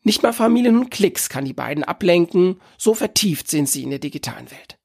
Nicht 0.02 0.22
mal 0.22 0.32
Familien 0.32 0.78
und 0.78 0.90
Klicks 0.90 1.30
kann 1.30 1.46
die 1.46 1.54
beiden 1.54 1.82
ablenken, 1.82 2.60
so 2.76 2.94
vertieft 2.94 3.48
sind 3.48 3.68
sie 3.68 3.82
in 3.82 3.90
der 3.90 3.98
digitalen 3.98 4.50
Welt. 4.50 4.78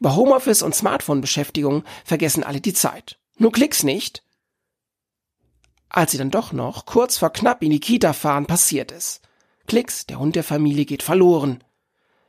Über 0.00 0.16
Homeoffice 0.16 0.62
und 0.62 0.74
Smartphone-Beschäftigung 0.74 1.84
vergessen 2.04 2.44
alle 2.44 2.60
die 2.60 2.72
Zeit. 2.72 3.18
Nur 3.36 3.52
Klicks 3.52 3.82
nicht. 3.82 4.22
Als 5.88 6.12
sie 6.12 6.18
dann 6.18 6.30
doch 6.30 6.52
noch 6.52 6.86
kurz 6.86 7.18
vor 7.18 7.30
knapp 7.30 7.62
in 7.62 7.70
die 7.70 7.80
Kita 7.80 8.12
fahren, 8.12 8.46
passiert 8.46 8.92
es. 8.92 9.20
Klicks, 9.66 10.06
der 10.06 10.18
Hund 10.18 10.36
der 10.36 10.44
Familie, 10.44 10.84
geht 10.84 11.02
verloren. 11.02 11.62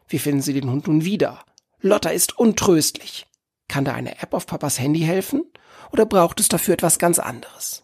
Wie 0.07 0.19
finden 0.19 0.41
sie 0.41 0.53
den 0.53 0.69
Hund 0.69 0.87
nun 0.87 1.03
wieder? 1.03 1.43
Lotta 1.81 2.09
ist 2.09 2.37
untröstlich. 2.37 3.27
Kann 3.67 3.85
da 3.85 3.93
eine 3.93 4.21
App 4.21 4.33
auf 4.33 4.45
Papas 4.45 4.79
Handy 4.79 5.01
helfen? 5.01 5.43
Oder 5.91 6.05
braucht 6.05 6.39
es 6.39 6.47
dafür 6.47 6.73
etwas 6.73 6.99
ganz 6.99 7.19
anderes? 7.19 7.83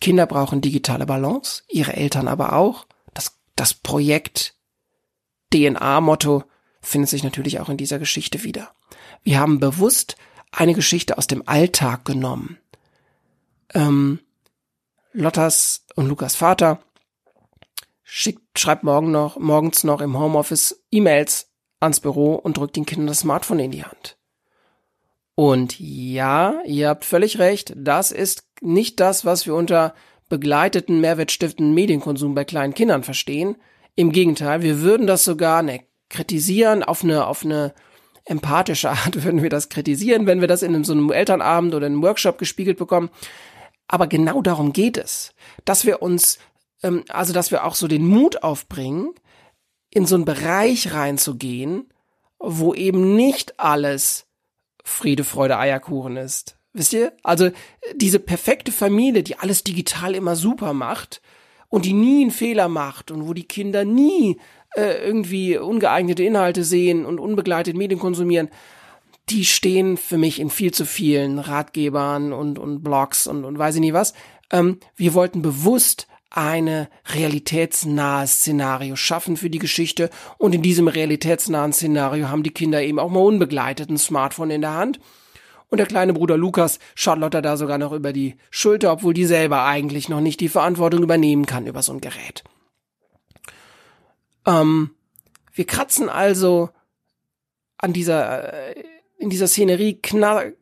Kinder 0.00 0.26
brauchen 0.26 0.60
digitale 0.60 1.06
Balance, 1.06 1.62
ihre 1.68 1.94
Eltern 1.94 2.26
aber 2.26 2.54
auch. 2.54 2.86
Das, 3.12 3.38
das 3.54 3.74
Projekt 3.74 4.54
DNA-Motto 5.52 6.44
findet 6.80 7.10
sich 7.10 7.22
natürlich 7.22 7.60
auch 7.60 7.68
in 7.68 7.76
dieser 7.76 7.98
Geschichte 7.98 8.42
wieder. 8.42 8.72
Wir 9.22 9.38
haben 9.38 9.60
bewusst 9.60 10.16
eine 10.52 10.74
Geschichte 10.74 11.18
aus 11.18 11.26
dem 11.26 11.46
Alltag 11.46 12.04
genommen. 12.04 12.58
Ähm, 13.74 14.20
Lottas 15.12 15.84
und 15.94 16.08
Lukas 16.08 16.34
Vater 16.34 16.80
schickt, 18.02 18.58
schreibt 18.58 18.82
morgen 18.82 19.10
noch, 19.10 19.38
morgens 19.38 19.84
noch 19.84 20.00
im 20.00 20.18
Homeoffice 20.18 20.82
E-Mails 20.90 21.50
ans 21.80 22.00
Büro 22.00 22.34
und 22.34 22.56
drückt 22.56 22.76
den 22.76 22.86
Kindern 22.86 23.06
das 23.08 23.20
Smartphone 23.20 23.60
in 23.60 23.70
die 23.70 23.84
Hand. 23.84 24.16
Und 25.34 25.78
ja, 25.78 26.60
ihr 26.66 26.88
habt 26.88 27.04
völlig 27.04 27.38
recht, 27.38 27.72
das 27.76 28.10
ist 28.10 28.44
nicht 28.60 29.00
das, 29.00 29.24
was 29.24 29.46
wir 29.46 29.54
unter 29.54 29.94
begleiteten, 30.28 31.00
mehrwertstiftenden 31.00 31.74
Medienkonsum 31.74 32.34
bei 32.34 32.44
kleinen 32.44 32.74
Kindern 32.74 33.02
verstehen. 33.02 33.56
Im 33.96 34.12
Gegenteil, 34.12 34.62
wir 34.62 34.80
würden 34.80 35.06
das 35.06 35.24
sogar, 35.24 35.62
ne, 35.62 35.80
kritisieren 36.10 36.82
auf 36.82 37.02
eine, 37.02 37.26
auf 37.26 37.44
eine 37.44 37.72
empathische 38.24 38.90
Art 38.90 39.24
würden 39.24 39.42
wir 39.42 39.50
das 39.50 39.68
kritisieren, 39.68 40.26
wenn 40.26 40.40
wir 40.40 40.48
das 40.48 40.62
in 40.62 40.84
so 40.84 40.92
einem 40.92 41.10
Elternabend 41.10 41.74
oder 41.74 41.86
einem 41.86 42.02
Workshop 42.02 42.38
gespiegelt 42.38 42.78
bekommen. 42.78 43.10
Aber 43.88 44.06
genau 44.06 44.42
darum 44.42 44.72
geht 44.72 44.98
es, 44.98 45.32
dass 45.64 45.84
wir 45.84 46.02
uns, 46.02 46.38
ähm, 46.82 47.04
also 47.08 47.32
dass 47.32 47.50
wir 47.50 47.64
auch 47.64 47.74
so 47.74 47.88
den 47.88 48.06
Mut 48.06 48.42
aufbringen, 48.42 49.14
in 49.92 50.06
so 50.06 50.14
einen 50.14 50.24
Bereich 50.24 50.92
reinzugehen, 50.92 51.92
wo 52.38 52.74
eben 52.74 53.16
nicht 53.16 53.58
alles 53.58 54.26
Friede, 54.84 55.24
Freude, 55.24 55.58
Eierkuchen 55.58 56.16
ist. 56.16 56.56
Wisst 56.72 56.92
ihr? 56.92 57.12
Also 57.24 57.50
diese 57.94 58.20
perfekte 58.20 58.70
Familie, 58.70 59.24
die 59.24 59.36
alles 59.36 59.64
digital 59.64 60.14
immer 60.14 60.36
super 60.36 60.72
macht 60.72 61.20
und 61.70 61.86
die 61.86 61.94
nie 61.94 62.22
einen 62.22 62.30
Fehler 62.30 62.68
macht 62.68 63.10
und 63.10 63.26
wo 63.26 63.32
die 63.32 63.44
Kinder 63.44 63.86
nie 63.86 64.38
äh, 64.76 65.02
irgendwie 65.04 65.56
ungeeignete 65.56 66.22
Inhalte 66.22 66.64
sehen 66.64 67.06
und 67.06 67.18
unbegleitet 67.18 67.76
Medien 67.76 67.98
konsumieren, 67.98 68.50
die 69.30 69.44
stehen 69.44 69.96
für 69.96 70.18
mich 70.18 70.40
in 70.40 70.50
viel 70.50 70.72
zu 70.72 70.84
vielen 70.84 71.38
Ratgebern 71.38 72.32
und, 72.32 72.58
und 72.58 72.82
Blogs 72.82 73.26
und, 73.26 73.44
und 73.44 73.58
weiß 73.58 73.76
ich 73.76 73.80
nie 73.80 73.92
was. 73.92 74.12
Ähm, 74.50 74.78
wir 74.96 75.14
wollten 75.14 75.40
bewusst 75.40 76.08
eine 76.30 76.88
realitätsnahe 77.12 78.26
Szenario 78.26 78.94
schaffen 78.96 79.36
für 79.36 79.50
die 79.50 79.58
Geschichte 79.58 80.10
und 80.38 80.54
in 80.54 80.62
diesem 80.62 80.86
realitätsnahen 80.88 81.72
Szenario 81.72 82.28
haben 82.28 82.42
die 82.42 82.52
Kinder 82.52 82.82
eben 82.82 82.98
auch 82.98 83.10
mal 83.10 83.20
unbegleitet 83.20 83.90
ein 83.90 83.98
Smartphone 83.98 84.50
in 84.50 84.60
der 84.60 84.74
Hand 84.74 85.00
und 85.70 85.78
der 85.78 85.86
kleine 85.86 86.12
Bruder 86.12 86.36
Lukas 86.36 86.78
schaut 86.94 87.18
Lotta 87.18 87.40
da 87.40 87.56
sogar 87.56 87.78
noch 87.78 87.92
über 87.92 88.12
die 88.12 88.36
Schulter, 88.50 88.92
obwohl 88.92 89.14
die 89.14 89.24
selber 89.24 89.64
eigentlich 89.64 90.08
noch 90.08 90.20
nicht 90.20 90.40
die 90.40 90.48
Verantwortung 90.48 91.02
übernehmen 91.02 91.46
kann 91.46 91.66
über 91.66 91.82
so 91.82 91.92
ein 91.92 92.00
Gerät. 92.00 92.44
Ähm, 94.46 94.90
wir 95.52 95.64
kratzen 95.64 96.08
also 96.08 96.70
an 97.78 97.92
dieser, 97.92 98.52
äh, 98.52 98.84
in 99.18 99.30
dieser 99.30 99.46
Szenerie 99.46 100.00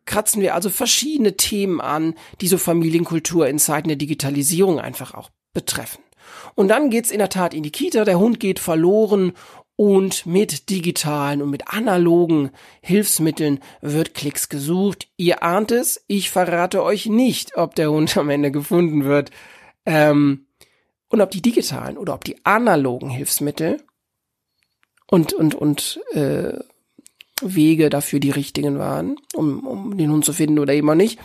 kratzen 0.04 0.42
wir 0.42 0.54
also 0.54 0.68
verschiedene 0.68 1.36
Themen 1.36 1.80
an, 1.80 2.14
die 2.40 2.48
so 2.48 2.58
Familienkultur 2.58 3.48
in 3.48 3.58
Zeiten 3.58 3.88
der 3.88 3.96
Digitalisierung 3.96 4.78
einfach 4.78 5.14
auch 5.14 5.30
betreffen. 5.54 6.02
Und 6.54 6.68
dann 6.68 6.90
geht's 6.90 7.10
in 7.10 7.18
der 7.18 7.30
Tat 7.30 7.54
in 7.54 7.62
die 7.62 7.70
Kita, 7.70 8.04
der 8.04 8.18
Hund 8.18 8.40
geht 8.40 8.58
verloren 8.58 9.32
und 9.78 10.26
mit 10.26 10.70
digitalen 10.70 11.40
und 11.40 11.50
mit 11.50 11.68
analogen 11.68 12.50
Hilfsmitteln 12.80 13.60
wird 13.80 14.12
Klicks 14.12 14.48
gesucht. 14.48 15.06
Ihr 15.16 15.44
ahnt 15.44 15.70
es, 15.70 16.02
ich 16.08 16.30
verrate 16.30 16.82
euch 16.82 17.06
nicht, 17.06 17.56
ob 17.56 17.76
der 17.76 17.92
Hund 17.92 18.16
am 18.16 18.28
Ende 18.28 18.50
gefunden 18.50 19.04
wird. 19.04 19.30
Ähm, 19.86 20.46
und 21.10 21.20
ob 21.20 21.30
die 21.30 21.42
digitalen 21.42 21.96
oder 21.96 22.14
ob 22.14 22.24
die 22.24 22.44
analogen 22.44 23.08
Hilfsmittel 23.08 23.80
und, 25.06 25.32
und, 25.32 25.54
und 25.54 26.00
äh, 26.10 26.58
Wege 27.40 27.88
dafür 27.88 28.18
die 28.18 28.32
richtigen 28.32 28.80
waren, 28.80 29.14
um, 29.34 29.64
um 29.64 29.96
den 29.96 30.10
Hund 30.10 30.24
zu 30.24 30.32
finden 30.32 30.58
oder 30.58 30.74
eben 30.74 30.90
auch 30.90 30.96
nicht. 30.96 31.20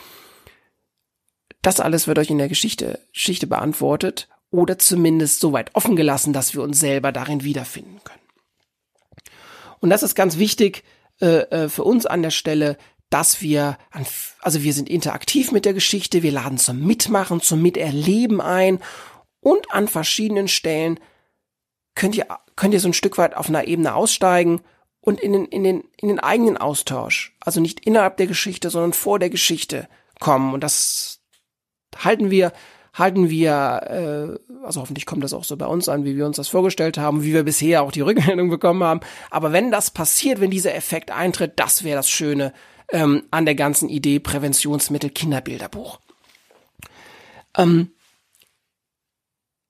Das 1.63 1.79
alles 1.79 2.05
wird 2.05 2.19
euch 2.19 2.29
in 2.29 2.37
der 2.37 2.49
Geschichte, 2.49 2.99
Geschichte 3.13 3.47
beantwortet 3.47 4.29
oder 4.51 4.77
zumindest 4.77 5.39
so 5.39 5.53
weit 5.53 5.71
offen 5.73 5.95
gelassen, 5.95 6.33
dass 6.33 6.53
wir 6.53 6.61
uns 6.61 6.79
selber 6.79 7.11
darin 7.11 7.43
wiederfinden 7.43 7.99
können. 8.03 8.22
Und 9.83 9.89
das 9.89 10.01
ist 10.01 10.15
ganz 10.15 10.37
wichtig 10.37 10.85
äh, 11.19 11.39
äh, 11.39 11.67
für 11.67 11.83
uns 11.83 12.05
an 12.05 12.21
der 12.21 12.31
Stelle, 12.31 12.77
dass 13.09 13.41
wir, 13.41 13.77
an, 13.91 14.05
also 14.39 14.63
wir 14.63 14.71
sind 14.71 14.89
interaktiv 14.89 15.51
mit 15.51 15.65
der 15.65 15.73
Geschichte, 15.73 16.23
wir 16.23 16.31
laden 16.31 16.57
zum 16.57 16.87
Mitmachen, 16.87 17.41
zum 17.41 17.61
Miterleben 17.61 18.39
ein 18.39 18.79
und 19.41 19.73
an 19.73 19.89
verschiedenen 19.89 20.47
Stellen 20.47 21.01
könnt 21.95 22.15
ihr, 22.15 22.27
könnt 22.55 22.73
ihr 22.73 22.79
so 22.79 22.87
ein 22.87 22.93
Stück 22.93 23.17
weit 23.17 23.35
auf 23.35 23.49
einer 23.49 23.67
Ebene 23.67 23.93
aussteigen 23.93 24.61
und 25.01 25.19
in 25.19 25.33
den, 25.33 25.45
in 25.47 25.65
den, 25.65 25.83
in 25.97 26.07
den 26.07 26.21
eigenen 26.21 26.55
Austausch, 26.55 27.35
also 27.41 27.59
nicht 27.59 27.81
innerhalb 27.81 28.15
der 28.15 28.27
Geschichte, 28.27 28.69
sondern 28.69 28.93
vor 28.93 29.19
der 29.19 29.29
Geschichte 29.29 29.89
kommen. 30.21 30.53
Und 30.53 30.63
das 30.63 31.19
halten 31.97 32.31
wir 32.31 32.53
halten 32.93 33.29
wir, 33.29 34.39
äh, 34.39 34.63
also 34.65 34.81
hoffentlich 34.81 35.05
kommt 35.05 35.23
das 35.23 35.33
auch 35.33 35.43
so 35.43 35.57
bei 35.57 35.65
uns 35.65 35.89
an, 35.89 36.05
wie 36.05 36.15
wir 36.15 36.25
uns 36.25 36.37
das 36.37 36.47
vorgestellt 36.47 36.97
haben, 36.97 37.23
wie 37.23 37.33
wir 37.33 37.43
bisher 37.43 37.81
auch 37.81 37.91
die 37.91 38.01
Rückmeldung 38.01 38.49
bekommen 38.49 38.83
haben. 38.83 39.01
Aber 39.31 39.51
wenn 39.51 39.71
das 39.71 39.91
passiert, 39.91 40.39
wenn 40.39 40.51
dieser 40.51 40.75
Effekt 40.75 41.11
eintritt, 41.11 41.53
das 41.57 41.83
wäre 41.83 41.97
das 41.97 42.09
Schöne 42.09 42.53
ähm, 42.91 43.23
an 43.31 43.45
der 43.45 43.55
ganzen 43.55 43.89
Idee 43.89 44.19
Präventionsmittel 44.19 45.09
Kinderbilderbuch. 45.09 45.99
Ähm, 47.57 47.91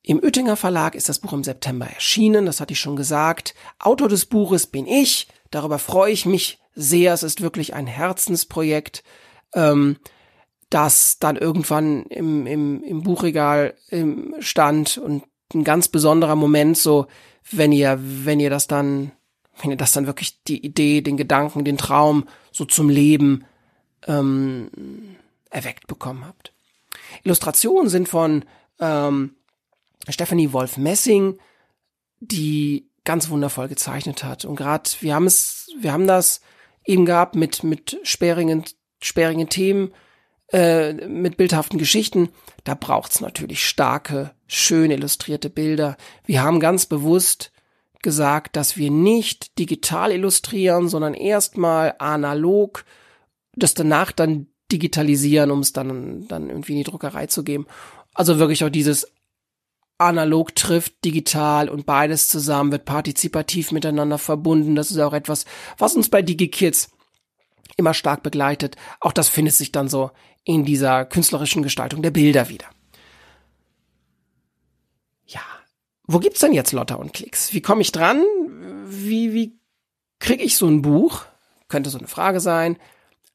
Im 0.02 0.22
Oettinger 0.22 0.58
Verlag 0.58 0.96
ist 0.96 1.08
das 1.08 1.20
Buch 1.20 1.34
im 1.34 1.44
September 1.44 1.88
erschienen, 1.88 2.46
das 2.46 2.60
hatte 2.60 2.74
ich 2.74 2.80
schon 2.80 2.98
gesagt. 2.98 3.56
Autor 3.80 4.10
des 4.10 4.26
Buches 4.26 4.68
bin 4.68 4.86
ich, 4.86 5.28
darüber 5.50 5.80
freue 5.80 6.12
ich 6.12 6.26
mich 6.26 6.60
sehr, 6.76 7.14
es 7.14 7.24
ist 7.24 7.42
wirklich 7.42 7.74
ein 7.74 7.88
Herzensprojekt. 7.88 9.04
Ähm, 9.54 9.98
das 10.74 11.20
dann 11.20 11.38
irgendwann 11.38 12.04
im, 12.06 12.48
im, 12.48 12.84
im 12.84 13.04
Buchregal 13.04 13.76
im 13.90 14.36
stand 14.40 14.98
und 14.98 15.24
ein 15.54 15.64
ganz 15.64 15.88
besonderer 15.88 16.36
Moment, 16.36 16.78
so 16.78 17.08
wenn 17.52 17.72
ihr, 17.72 18.00
wenn 18.02 18.40
ihr 18.40 18.50
das 18.50 18.68
dann, 18.68 19.12
wenn 19.62 19.72
ihr 19.72 19.78
das 19.78 19.92
dann 19.92 20.08
wirklich 20.08 20.42
die 20.44 20.66
Idee, 20.66 21.02
den 21.02 21.18
Gedanken, 21.18 21.64
den 21.64 21.78
Traum 21.78 22.28
so 22.52 22.66
zum 22.66 22.90
Leben 22.90 23.46
ähm, 24.08 24.70
erweckt 25.50 25.88
bekommen 25.88 26.26
habt. 26.26 26.54
Illustrationen 27.24 27.90
sind 27.90 28.10
von 28.10 28.44
ähm, 28.80 29.36
Stephanie 30.10 30.54
Wolf 30.54 30.78
Messing, 30.78 31.38
die 32.20 32.90
ganz 33.04 33.30
wundervoll 33.30 33.68
gezeichnet 33.68 34.24
hat. 34.24 34.46
Und 34.46 34.56
gerade, 34.56 34.90
wir 35.02 35.14
haben 35.14 35.28
es, 35.28 35.70
wir 35.80 35.94
haben 35.94 36.08
das 36.08 36.42
eben 36.86 37.06
gehabt 37.06 37.36
mit, 37.36 37.64
mit 37.64 38.00
sperrigen, 38.04 38.64
sperrigen 39.02 39.50
Themen, 39.50 39.94
äh, 40.54 40.94
mit 41.08 41.36
bildhaften 41.38 41.80
Geschichten, 41.80 42.30
da 42.64 42.76
braucht's 42.76 43.22
natürlich 43.22 43.68
starke, 43.68 44.32
schön 44.46 44.92
illustrierte 44.92 45.50
Bilder. 45.50 45.98
Wir 46.26 46.44
haben 46.44 46.60
ganz 46.60 46.86
bewusst 46.86 47.52
gesagt, 48.04 48.56
dass 48.56 48.78
wir 48.78 48.92
nicht 48.92 49.58
digital 49.58 50.12
illustrieren, 50.12 50.90
sondern 50.90 51.16
erstmal 51.16 51.96
analog, 51.98 52.86
das 53.56 53.74
danach 53.74 54.12
dann 54.12 54.46
digitalisieren, 54.72 55.50
um 55.50 55.60
es 55.60 55.74
dann, 55.74 56.28
dann 56.28 56.50
irgendwie 56.50 56.74
in 56.74 56.78
die 56.80 56.84
Druckerei 56.84 57.26
zu 57.26 57.44
geben. 57.44 57.66
Also 58.14 58.38
wirklich 58.38 58.64
auch 58.64 58.70
dieses 58.70 59.12
analog 59.98 60.56
trifft 60.56 61.04
digital 61.04 61.68
und 61.68 61.88
beides 61.88 62.28
zusammen 62.28 62.72
wird 62.72 62.86
partizipativ 62.86 63.72
miteinander 63.72 64.20
verbunden. 64.20 64.76
Das 64.76 64.92
ist 64.92 65.00
auch 65.00 65.14
etwas, 65.14 65.46
was 65.78 65.96
uns 65.96 66.10
bei 66.10 66.22
DigiKids 66.22 66.92
immer 67.78 67.94
stark 67.94 68.22
begleitet. 68.22 68.76
Auch 69.00 69.14
das 69.14 69.30
findet 69.30 69.56
sich 69.56 69.72
dann 69.72 69.88
so 69.88 70.12
in 70.44 70.66
dieser 70.66 71.06
künstlerischen 71.06 71.64
Gestaltung 71.64 72.02
der 72.02 72.12
Bilder 72.12 72.50
wieder. 72.50 72.66
Ja, 75.26 75.42
wo 76.06 76.20
gibt's 76.20 76.42
denn 76.42 76.54
jetzt 76.54 76.72
Lotter 76.72 77.00
und 77.00 77.14
Klicks? 77.14 77.54
Wie 77.54 77.62
komme 77.62 77.82
ich 77.82 77.92
dran? 77.92 78.24
Wie, 78.86 79.34
wie 79.34 79.58
kriege 80.20 80.44
ich 80.44 80.58
so 80.58 80.68
ein 80.68 80.82
Buch? 80.82 81.26
Könnte 81.70 81.90
so 81.90 81.98
eine 81.98 82.08
Frage 82.08 82.40
sein. 82.40 82.78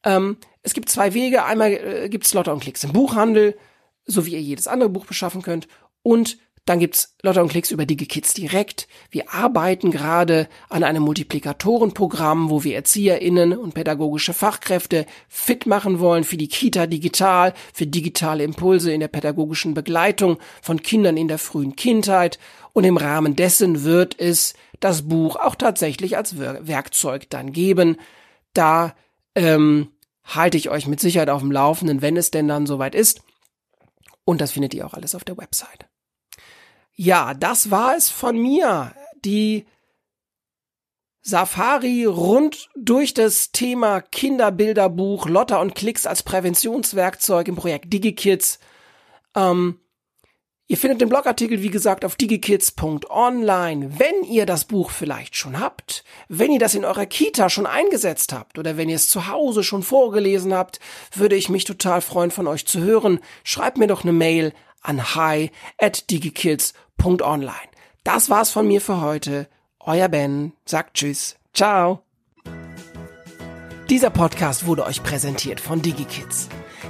Ähm, 0.04 0.36
es 0.62 0.74
gibt 0.74 0.88
zwei 0.88 1.14
Wege. 1.14 1.44
Einmal 1.44 1.72
äh, 1.72 2.08
gibt's 2.08 2.34
Lotter 2.34 2.52
und 2.52 2.60
Klicks 2.60 2.84
im 2.84 2.92
Buchhandel, 2.92 3.58
so 4.04 4.26
wie 4.26 4.32
ihr 4.32 4.42
jedes 4.42 4.68
andere 4.68 4.90
Buch 4.90 5.06
beschaffen 5.06 5.42
könnt. 5.42 5.66
Und 6.02 6.38
dann 6.68 6.80
gibt's 6.80 7.14
Lotta 7.22 7.40
und 7.40 7.48
Klicks 7.48 7.70
über 7.70 7.86
DigiKids 7.86 8.34
direkt. 8.34 8.88
Wir 9.10 9.32
arbeiten 9.32 9.90
gerade 9.90 10.48
an 10.68 10.84
einem 10.84 11.02
Multiplikatorenprogramm, 11.02 12.50
wo 12.50 12.62
wir 12.62 12.74
ErzieherInnen 12.74 13.56
und 13.56 13.72
pädagogische 13.72 14.34
Fachkräfte 14.34 15.06
fit 15.28 15.64
machen 15.64 15.98
wollen 15.98 16.24
für 16.24 16.36
die 16.36 16.48
Kita 16.48 16.86
digital, 16.86 17.54
für 17.72 17.86
digitale 17.86 18.44
Impulse 18.44 18.92
in 18.92 19.00
der 19.00 19.08
pädagogischen 19.08 19.72
Begleitung 19.72 20.36
von 20.60 20.82
Kindern 20.82 21.16
in 21.16 21.28
der 21.28 21.38
frühen 21.38 21.74
Kindheit. 21.74 22.38
Und 22.74 22.84
im 22.84 22.98
Rahmen 22.98 23.34
dessen 23.34 23.82
wird 23.84 24.20
es 24.20 24.52
das 24.78 25.08
Buch 25.08 25.36
auch 25.36 25.54
tatsächlich 25.54 26.18
als 26.18 26.38
Werkzeug 26.38 27.30
dann 27.30 27.52
geben. 27.52 27.96
Da 28.52 28.94
ähm, 29.34 29.88
halte 30.22 30.58
ich 30.58 30.68
euch 30.68 30.86
mit 30.86 31.00
Sicherheit 31.00 31.30
auf 31.30 31.40
dem 31.40 31.50
Laufenden, 31.50 32.02
wenn 32.02 32.18
es 32.18 32.30
denn 32.30 32.46
dann 32.46 32.66
soweit 32.66 32.94
ist. 32.94 33.22
Und 34.26 34.42
das 34.42 34.52
findet 34.52 34.74
ihr 34.74 34.86
auch 34.86 34.92
alles 34.92 35.14
auf 35.14 35.24
der 35.24 35.38
Website. 35.38 35.88
Ja, 37.00 37.32
das 37.32 37.70
war 37.70 37.96
es 37.96 38.10
von 38.10 38.36
mir. 38.36 38.92
Die 39.24 39.66
Safari 41.22 42.06
rund 42.06 42.68
durch 42.74 43.14
das 43.14 43.52
Thema 43.52 44.00
Kinderbilderbuch 44.00 45.28
Lotta 45.28 45.60
und 45.60 45.76
Klicks 45.76 46.08
als 46.08 46.24
Präventionswerkzeug 46.24 47.46
im 47.46 47.54
Projekt 47.54 47.92
DigiKids. 47.92 48.58
Ähm, 49.36 49.78
ihr 50.66 50.76
findet 50.76 51.00
den 51.00 51.08
Blogartikel, 51.08 51.62
wie 51.62 51.70
gesagt, 51.70 52.04
auf 52.04 52.16
digikids.online. 52.16 54.00
Wenn 54.00 54.24
ihr 54.24 54.44
das 54.44 54.64
Buch 54.64 54.90
vielleicht 54.90 55.36
schon 55.36 55.60
habt, 55.60 56.02
wenn 56.28 56.50
ihr 56.50 56.58
das 56.58 56.74
in 56.74 56.84
eurer 56.84 57.06
Kita 57.06 57.48
schon 57.48 57.66
eingesetzt 57.66 58.32
habt 58.32 58.58
oder 58.58 58.76
wenn 58.76 58.88
ihr 58.88 58.96
es 58.96 59.08
zu 59.08 59.28
Hause 59.28 59.62
schon 59.62 59.84
vorgelesen 59.84 60.52
habt, 60.52 60.80
würde 61.14 61.36
ich 61.36 61.48
mich 61.48 61.62
total 61.62 62.00
freuen, 62.00 62.32
von 62.32 62.48
euch 62.48 62.66
zu 62.66 62.80
hören. 62.80 63.20
Schreibt 63.44 63.78
mir 63.78 63.86
doch 63.86 64.02
eine 64.02 64.12
Mail 64.12 64.52
an 64.82 65.14
hi 65.14 65.52
at 65.78 66.10
digikids.online 66.10 66.87
Online. 67.04 67.52
Das 68.04 68.30
war's 68.30 68.50
von 68.50 68.66
mir 68.66 68.80
für 68.80 69.00
heute. 69.00 69.48
Euer 69.80 70.08
Ben 70.08 70.52
sagt 70.64 70.94
Tschüss. 70.94 71.36
Ciao. 71.54 72.02
Dieser 73.88 74.10
Podcast 74.10 74.66
wurde 74.66 74.84
euch 74.84 75.02
präsentiert 75.02 75.60
von 75.60 75.80
DigiKids. 75.80 76.48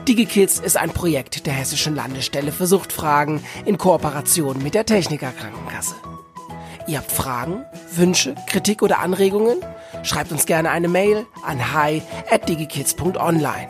DigiKids 0.08 0.58
ist 0.58 0.76
ein 0.76 0.90
Projekt 0.90 1.46
der 1.46 1.52
Hessischen 1.52 1.94
Landesstelle 1.94 2.50
für 2.50 2.66
Suchtfragen 2.66 3.40
in 3.64 3.78
Kooperation 3.78 4.60
mit 4.62 4.74
der 4.74 4.84
Techniker 4.84 5.30
Krankenkasse. 5.30 5.94
Ihr 6.88 6.98
habt 6.98 7.12
Fragen, 7.12 7.64
Wünsche, 7.92 8.34
Kritik 8.46 8.82
oder 8.82 8.98
Anregungen? 8.98 9.58
Schreibt 10.02 10.32
uns 10.32 10.44
gerne 10.46 10.70
eine 10.70 10.88
Mail 10.88 11.24
an 11.44 11.72
hi 11.72 12.02
at 12.30 12.48
digikids.online. 12.48 13.68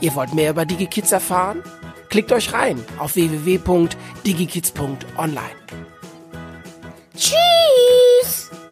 Ihr 0.00 0.14
wollt 0.14 0.34
mehr 0.34 0.50
über 0.50 0.66
DigiKids 0.66 1.12
erfahren? 1.12 1.62
Klickt 2.10 2.32
euch 2.32 2.52
rein 2.52 2.84
auf 2.98 3.14
www.digikids.online. 3.14 5.65
Cheese! 7.16 8.50